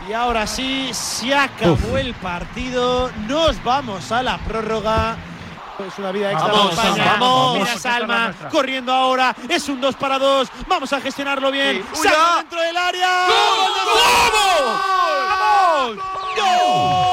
[0.09, 3.11] Y ahora sí, se acabó el partido.
[3.29, 5.17] Nos vamos a la prórroga.
[5.87, 7.13] Es una vida extra Vamos, para España.
[7.21, 7.59] vamos.
[7.61, 9.35] Mira Salma corriendo ahora.
[9.49, 10.49] Es un 2 para 2.
[10.67, 11.85] Vamos a gestionarlo bien.
[11.93, 12.03] Sí.
[12.03, 13.27] Saca dentro del área.
[13.29, 13.73] ¡Gol!
[15.95, 15.97] ¡Vamos!
[16.37, 17.08] ¡Gol!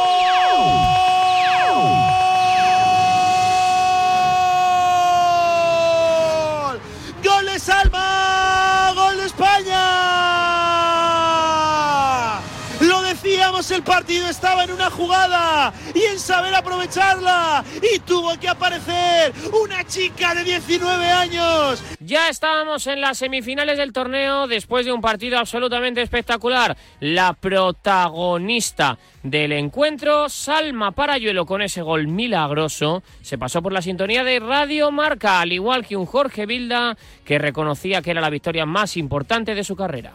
[13.71, 17.63] El partido estaba en una jugada y en saber aprovecharla.
[17.93, 21.83] Y tuvo que aparecer una chica de 19 años.
[21.99, 26.77] Ya estábamos en las semifinales del torneo después de un partido absolutamente espectacular.
[26.99, 34.23] La protagonista del encuentro, Salma Parayuelo, con ese gol milagroso, se pasó por la sintonía
[34.23, 38.65] de Radio Marca, al igual que un Jorge Vilda que reconocía que era la victoria
[38.65, 40.13] más importante de su carrera.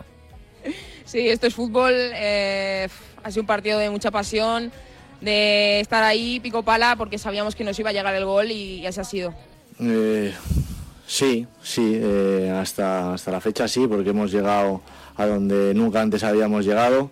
[1.05, 1.93] Sí, esto es fútbol.
[1.93, 2.89] eh,
[3.23, 4.73] ha sido un partido de mucha pasión,
[5.21, 8.87] de estar ahí pico pala porque sabíamos que nos iba a llegar el gol y
[8.87, 9.35] así ha sido.
[9.79, 10.33] Eh,
[11.07, 14.81] sí, sí, eh, hasta, hasta la fecha sí, porque hemos llegado
[15.17, 17.11] a donde nunca antes habíamos llegado,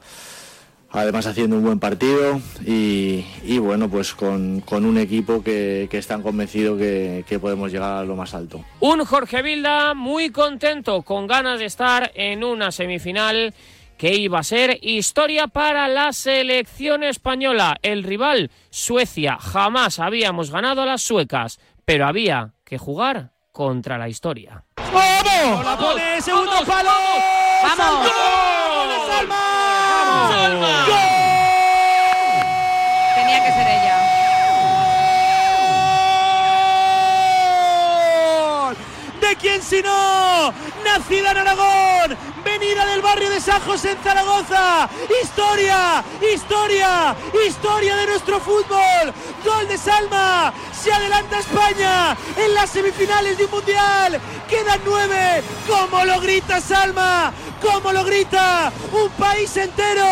[0.91, 5.99] además haciendo un buen partido y, y bueno, pues con, con un equipo que, que
[5.99, 8.65] están convencido que, que podemos llegar a lo más alto.
[8.81, 13.53] Un Jorge Vilda muy contento, con ganas de estar en una semifinal
[13.99, 17.77] que iba a ser historia para la selección española.
[17.83, 24.09] El rival, Suecia, jamás habíamos ganado a las suecas, pero había que jugar contra la
[24.09, 24.65] historia.
[24.77, 25.65] ¡Vamos!
[25.65, 26.93] La pone, segundo palo.
[27.63, 28.09] ¡Vamos!
[28.77, 30.85] ¡Gol de Salma!
[33.17, 33.78] Tenía que ser.
[39.29, 40.55] ¿De quién si no?
[40.85, 44.89] Nacida en Aragón, venida del barrio de San José en Zaragoza.
[45.23, 46.03] Historia,
[46.35, 47.15] historia,
[47.47, 49.13] historia de nuestro fútbol.
[49.45, 50.55] Gol de Salma.
[50.73, 54.19] Se adelanta España en las semifinales de un mundial.
[54.49, 55.43] Quedan nueve.
[55.69, 57.31] ¿Cómo lo grita Salma?
[57.61, 58.73] ¿Cómo lo grita?
[58.93, 60.07] Un país entero.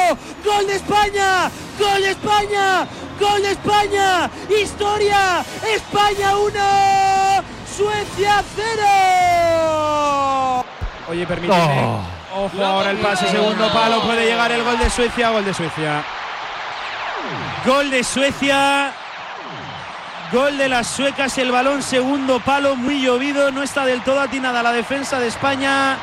[0.45, 1.51] Gol de España.
[1.79, 2.87] Gol de España.
[3.19, 4.31] Gol de España.
[4.51, 5.43] Historia.
[5.75, 7.56] España 1.
[7.77, 10.65] Suecia 0.
[11.09, 11.99] Oye, permíteme.
[12.35, 14.01] Ojo, ahora el pase, segundo palo.
[14.03, 15.31] Puede llegar el gol de Suecia.
[15.31, 16.03] Gol de Suecia.
[17.67, 18.93] Gol de Suecia.
[20.33, 24.61] Gol de las suecas, el balón segundo palo, muy llovido, no está del todo atinada
[24.61, 25.97] la defensa de España.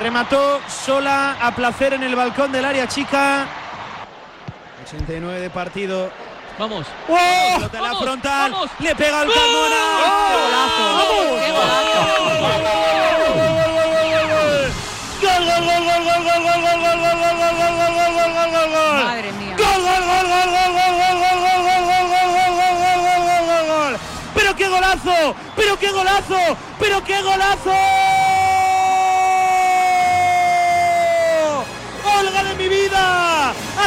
[0.00, 3.46] Remató sola a placer en el balcón del área chica.
[4.84, 6.10] 89 de partido.
[6.58, 6.86] Vamos.
[7.08, 7.60] ¡Oh!
[7.72, 8.52] En la frontal.
[8.80, 9.76] Le pega al Carmona.
[10.28, 10.84] ¡Qué golazo!
[15.20, 18.12] ¡Gol, gol, gol, gol, gol, gol, gol, gol, gol, gol, gol, gol, gol, gol, gol,
[18.14, 19.04] gol, gol, gol, gol!
[19.04, 19.54] Madre mía.
[19.56, 22.88] ¡Gol, gol, gol, gol, gol, gol, gol, gol, gol, gol, gol, gol, gol, gol, gol,
[22.88, 23.92] gol, gol, gol, gol!
[24.34, 25.34] ¡Pero qué golazo!
[25.56, 26.40] ¡Pero qué golazo!
[26.78, 28.07] ¡Pero qué golazo!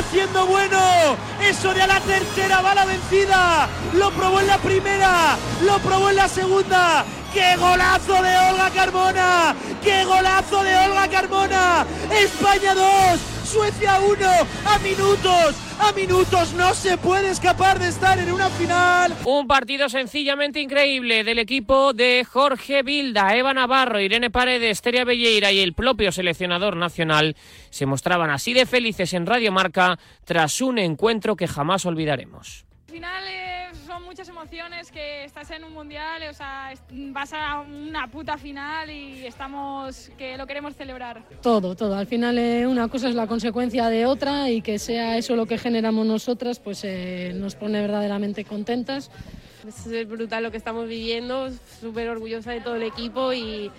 [0.02, 1.16] Haciendo bueno.
[1.42, 3.70] Eso de la tercera bala vencida.
[3.94, 5.38] Lo probó en la primera.
[5.64, 7.06] Lo probó en la segunda.
[7.34, 9.56] ¡Qué golazo de Olga Carmona!
[9.82, 11.86] ¡Qué golazo de Olga Carmona!
[12.12, 13.20] España 2,
[13.52, 14.28] Suecia 1
[14.66, 19.14] a minutos, a minutos no se puede escapar de estar en una final.
[19.26, 25.52] Un partido sencillamente increíble del equipo de Jorge Vilda, Eva Navarro, Irene Paredes, Teria Belleira
[25.52, 27.36] y el propio seleccionador nacional
[27.70, 32.71] se mostraban así de felices en Radio Marca tras un encuentro que jamás olvidaremos.
[32.92, 37.62] Al final eh, son muchas emociones que estás en un mundial, o sea, vas a
[37.62, 41.24] una puta final y estamos que lo queremos celebrar.
[41.42, 41.96] Todo, todo.
[41.96, 45.46] Al final eh, una cosa es la consecuencia de otra y que sea eso lo
[45.46, 49.10] que generamos nosotras, pues eh, nos pone verdaderamente contentas.
[49.66, 53.72] Es brutal lo que estamos viviendo, súper orgullosa de todo el equipo y,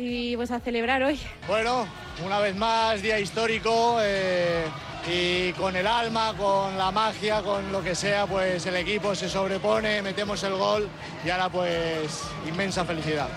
[0.00, 1.18] y pues a celebrar hoy.
[1.46, 1.86] Bueno,
[2.24, 4.64] una vez más, día histórico eh,
[5.10, 9.28] y con el alma, con la magia, con lo que sea, pues el equipo se
[9.28, 10.88] sobrepone, metemos el gol
[11.24, 13.28] y ahora pues inmensa felicidad.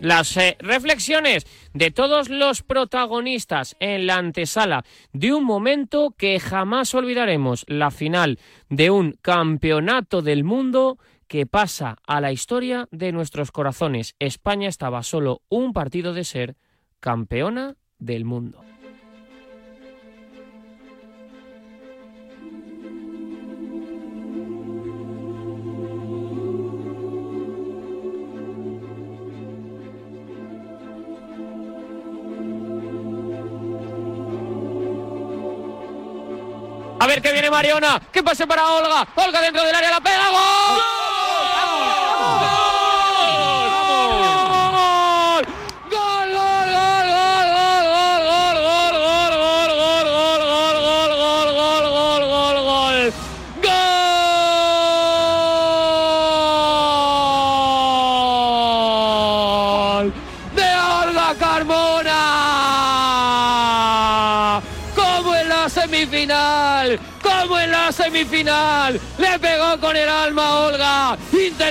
[0.00, 1.44] Las eh, reflexiones
[1.74, 8.38] de todos los protagonistas en la antesala de un momento que jamás olvidaremos, la final
[8.68, 10.98] de un campeonato del mundo
[11.28, 14.16] que pasa a la historia de nuestros corazones.
[14.18, 16.56] España estaba solo un partido de ser
[17.00, 18.64] campeona del mundo.
[37.00, 38.00] A ver que viene Mariona.
[38.12, 39.06] Que pase para Olga.
[39.14, 40.97] Olga dentro del área la pega.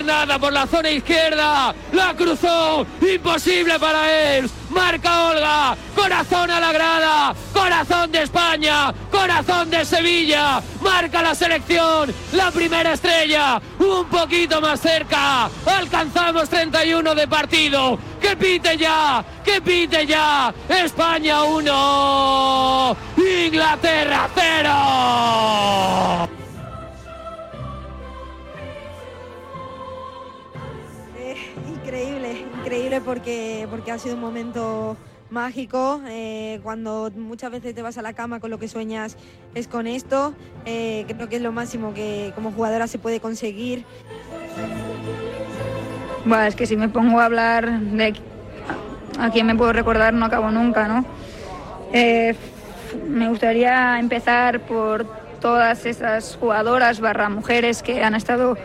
[0.08, 1.76] Internada por la zona izquierda.
[1.92, 2.88] ¡La cruzó!
[3.02, 4.50] ¡Imposible para él!
[4.70, 5.76] ¡Marca Olga!
[5.94, 7.36] ¡Corazón a la grada!
[7.52, 8.94] ¡Corazón de España!
[9.12, 10.62] ¡Corazón de Sevilla!
[10.80, 12.16] ¡Marca la selección!
[12.32, 13.62] ¡La primera estrella!
[13.80, 15.50] ¡Un poquito más cerca!
[15.66, 18.00] ¡Alcanzamos 31 de partido!
[18.22, 19.26] ¡Que pite ya!
[19.44, 20.54] ¡Que pite ya!
[20.70, 22.98] ¡España 1!
[23.18, 26.37] ¡Inglaterra 0!
[33.02, 34.98] Porque, porque ha sido un momento
[35.30, 36.02] mágico.
[36.08, 39.18] eh, cuando muchas veces te vas a la cama con lo que sueñas
[39.56, 40.34] es con esto.
[40.66, 43.86] eh, creo que es lo máximo que como jugadora se puede conseguir.
[46.26, 48.14] Bueno, es que si me pongo a hablar de
[49.20, 51.06] a quién me puedo recordar no acabo nunca, ¿no?
[51.94, 52.36] Eh,
[53.08, 55.06] me gustaría empezar por
[55.40, 58.58] todas esas jugadoras barra mujeres que han estado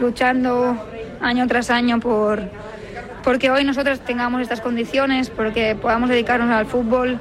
[0.00, 0.76] luchando
[1.20, 2.40] año tras año por
[3.22, 7.18] porque hoy nosotras tengamos estas condiciones, porque podamos dedicarnos al fútbol.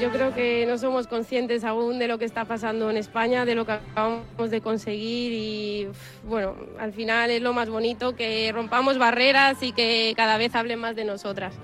[0.00, 3.54] Yo creo que no somos conscientes aún de lo que está pasando en España, de
[3.54, 5.88] lo que acabamos de conseguir y
[6.24, 10.78] bueno, al final es lo más bonito que rompamos barreras y que cada vez hablen
[10.78, 11.54] más de nosotras.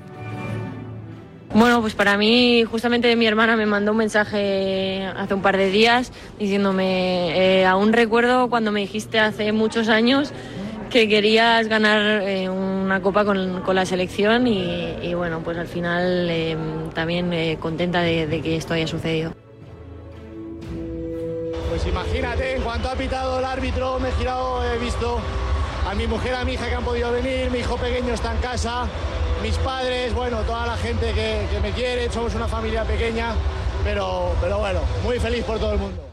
[1.59, 5.71] Bueno, pues para mí, justamente mi hermana me mandó un mensaje hace un par de
[5.71, 10.33] días diciéndome, eh, aún recuerdo cuando me dijiste hace muchos años
[10.91, 16.29] que querías ganar eh, una copa con, con la selección y, bueno, pues al final
[16.29, 16.59] eh,
[16.93, 19.33] también eh, contenta de, de que esto haya sucedido.
[21.71, 25.21] Pues imagínate, en cuanto ha pitado el árbitro, me he girado, he visto
[25.89, 28.41] a mi mujer, a mi hija que han podido venir, mi hijo pequeño está en
[28.43, 28.87] casa,
[29.43, 33.35] mis padres, bueno, toda la gente que, que me quiere, somos una familia pequeña,
[33.85, 36.07] pero, pero bueno, muy feliz por todo el mundo.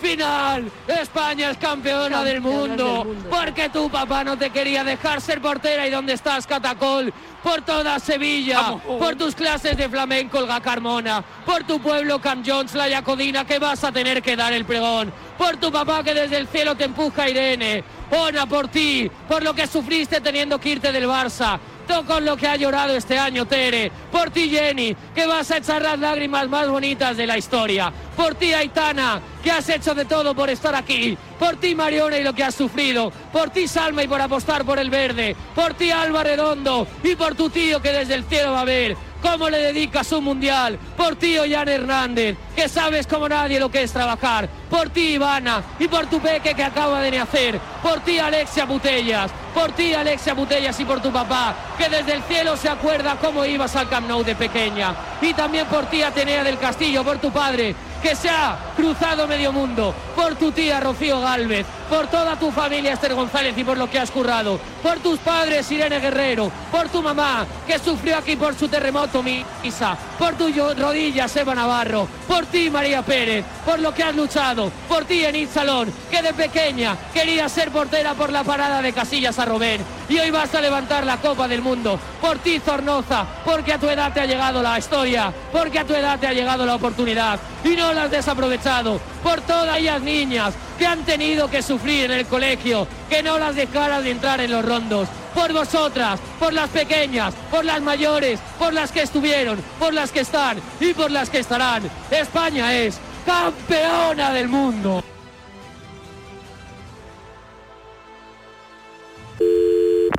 [0.00, 5.86] Final, España es campeona, del, mundo, porque tu papá no te quería dejar ser portera
[5.86, 7.12] y dónde estás, Catacol,
[7.42, 12.74] por toda Sevilla, por tus clases de flamenco, Olga Carmona, por tu pueblo, Cam Jones,
[12.74, 16.38] la Yacodina, que vas a tener que dar el pregón, por tu papá que desde
[16.38, 20.92] el cielo te empuja, Irene, Ona, por ti, por lo que sufriste teniendo que irte
[20.92, 21.58] del Barça,
[22.06, 23.90] con lo que ha llorado este año, Tere.
[24.12, 27.92] Por ti, Jenny, que vas a echar las lágrimas más bonitas de la historia.
[28.16, 31.18] Por ti, Aitana, que has hecho de todo por estar aquí.
[31.38, 33.10] Por ti, Mariona, y lo que has sufrido.
[33.32, 35.34] Por ti, Salma, y por apostar por el verde.
[35.54, 38.96] Por ti, Alba Redondo, y por tu tío que desde el cielo va a ver
[39.22, 40.78] cómo le dedicas un mundial.
[40.96, 44.48] Por ti, Ollán Hernández, que sabes como nadie lo que es trabajar.
[44.68, 47.60] Por ti, Ivana, y por tu peque que acaba de nacer.
[47.82, 52.22] Por ti, Alexia Butellas, por ti Alexia Butellas y por tu papá, que desde el
[52.22, 54.94] cielo se acuerda cómo ibas al Camp Nou de pequeña.
[55.20, 59.52] Y también por ti Atenea del Castillo, por tu padre, que se ha cruzado medio
[59.52, 63.90] mundo, por tu tía Rocío Galvez, por toda tu familia Esther González y por lo
[63.90, 68.54] que has currado, por tus padres Irene Guerrero, por tu mamá que sufrió aquí por
[68.54, 74.04] su terremoto Misa, por tus rodillas Eva Navarro, por ti María Pérez, por lo que
[74.04, 78.80] has luchado, por ti Enid Salón, que de pequeña quería ser portera por la parada
[78.80, 79.80] de Casillas a Robén.
[80.08, 83.88] Y hoy vas a levantar la Copa del Mundo, por ti Zornoza, porque a tu
[83.88, 87.38] edad te ha llegado la historia, porque a tu edad te ha llegado la oportunidad.
[87.64, 92.12] Y no la has desaprovechado, por todas ellas niñas que han tenido que sufrir en
[92.12, 95.08] el colegio, que no las dejaran de entrar en los rondos.
[95.34, 100.20] Por vosotras, por las pequeñas, por las mayores, por las que estuvieron, por las que
[100.20, 101.82] están y por las que estarán.
[102.10, 105.04] España es campeona del mundo.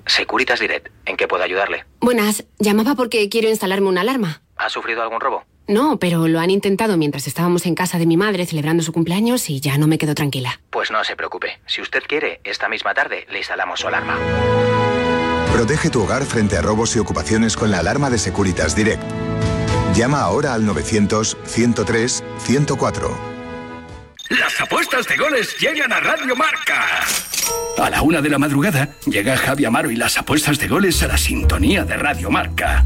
[0.08, 1.86] Securitas Direct, ¿en qué puedo ayudarle?
[2.00, 4.42] Buenas, llamaba porque quiero instalarme una alarma.
[4.58, 5.44] ¿Ha sufrido algún robo?
[5.68, 9.50] No, pero lo han intentado mientras estábamos en casa de mi madre celebrando su cumpleaños
[9.50, 10.60] y ya no me quedo tranquila.
[10.70, 11.60] Pues no se preocupe.
[11.66, 14.18] Si usted quiere, esta misma tarde le instalamos su alarma.
[15.54, 19.04] Protege tu hogar frente a robos y ocupaciones con la alarma de Securitas Direct.
[19.96, 23.10] Llama ahora al 900-103-104.
[24.30, 27.02] Las apuestas de goles llegan a Radio Marca.
[27.78, 31.08] A la una de la madrugada llega Javi Amaro y las apuestas de goles a
[31.08, 32.86] la sintonía de Radio Marca.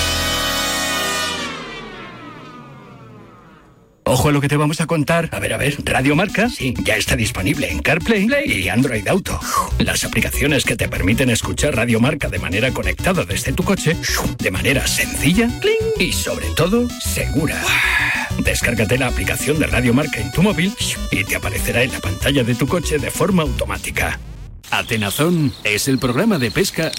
[4.13, 5.29] Ojo a lo que te vamos a contar.
[5.31, 9.39] A ver, a ver, Radio Marca, sí, ya está disponible en CarPlay y Android Auto.
[9.79, 13.95] Las aplicaciones que te permiten escuchar Radio Marca de manera conectada desde tu coche,
[14.37, 15.47] de manera sencilla
[15.97, 17.63] y sobre todo segura.
[18.43, 20.73] Descárgate la aplicación de Radio Marca en tu móvil
[21.09, 24.19] y te aparecerá en la pantalla de tu coche de forma automática.
[24.71, 26.91] Atenazón es el programa de pesca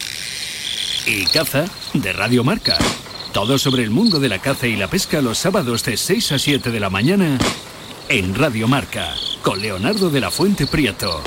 [1.06, 2.78] y caza de Radio Marca.
[3.32, 6.38] Todo sobre el mundo de la caza y la pesca los sábados de 6 a
[6.38, 7.38] 7 de la mañana
[8.08, 11.22] en Radio Marca con Leonardo de la Fuente Prieto.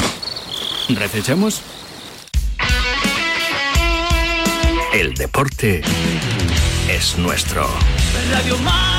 [0.90, 1.62] ¿Recechamos?
[4.94, 5.82] El deporte
[6.88, 7.68] es nuestro.
[8.32, 8.95] Radio Marca.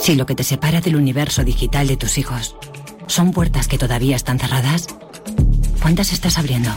[0.00, 2.56] Si lo que te separa del universo digital de tus hijos
[3.06, 4.86] son puertas que todavía están cerradas,
[5.82, 6.70] ¿cuántas estás abriendo?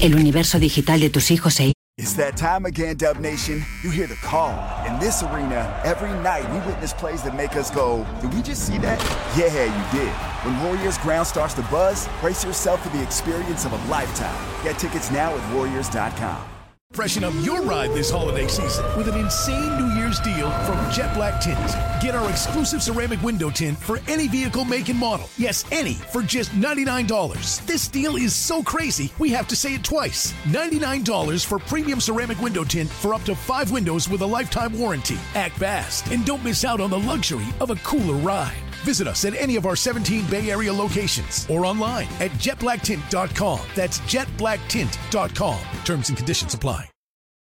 [0.00, 3.64] El universo digital de tus hijos e It's that time again, Dub Nation.
[3.82, 4.54] You hear the call.
[4.86, 8.68] In this arena, every night we witness plays that make us go, did we just
[8.68, 9.00] see that?
[9.36, 10.12] Yeah, you did.
[10.44, 14.38] When Warriors ground starts to buzz, brace yourself for the experience of a lifetime.
[14.62, 16.57] Get tickets now at Warriors.com.
[16.92, 21.14] Freshen up your ride this holiday season with an insane New Year's deal from Jet
[21.14, 21.58] Black Tint.
[22.02, 25.28] Get our exclusive ceramic window tint for any vehicle make and model.
[25.36, 27.66] Yes, any for just $99.
[27.66, 30.32] This deal is so crazy, we have to say it twice.
[30.44, 35.18] $99 for premium ceramic window tint for up to five windows with a lifetime warranty.
[35.34, 38.67] Act fast and don't miss out on the luxury of a cooler ride.
[38.88, 43.60] Visit us at any of our 17 Bay Area locations or online at jetblacktint.com.
[43.74, 45.60] That's jetblacktint.com.
[45.84, 46.88] Terms and conditions apply.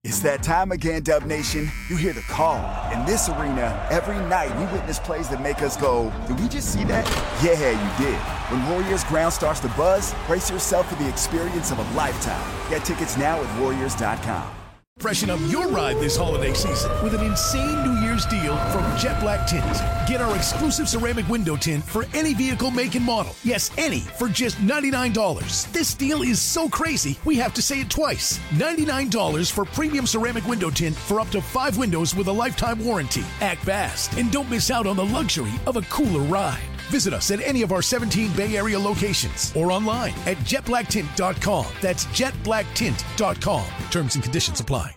[0.05, 1.69] It's that time again, Dub Nation.
[1.89, 2.59] You hear the call.
[2.93, 6.71] In this arena, every night we witness plays that make us go, did we just
[6.71, 7.05] see that?
[7.43, 8.17] Yeah, you did.
[8.49, 12.69] When Warriors ground starts to buzz, brace yourself for the experience of a lifetime.
[12.69, 14.62] Get tickets now at Warriors.com.
[14.99, 19.19] Freshen up your ride this holiday season with an insane New Year's deal from Jet
[19.19, 19.65] Black Tint.
[20.07, 23.35] Get our exclusive ceramic window tint for any vehicle make and model.
[23.43, 25.73] Yes, any for just $99.
[25.73, 28.39] This deal is so crazy, we have to say it twice.
[28.51, 33.25] $99 for premium ceramic window tint for up to five windows with a lifetime warranty.
[33.41, 36.72] Act fast and don't miss out on the luxury of a cooler ride.
[36.93, 41.65] Visit us at any of our 17 Bay Area locations or online at jetblacktint.com.
[41.81, 43.65] That's jetblacktint.com.
[43.89, 44.95] Terms and conditions apply.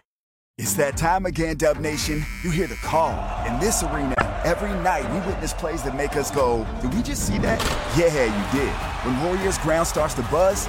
[0.59, 2.25] It's that time again, Dub Nation.
[2.43, 3.13] You hear the call.
[3.47, 7.27] In this arena, every night we witness plays that make us go, did we just
[7.27, 7.61] see that?
[7.95, 8.73] Yeah, you did.
[9.05, 10.65] When Warriors ground starts to buzz,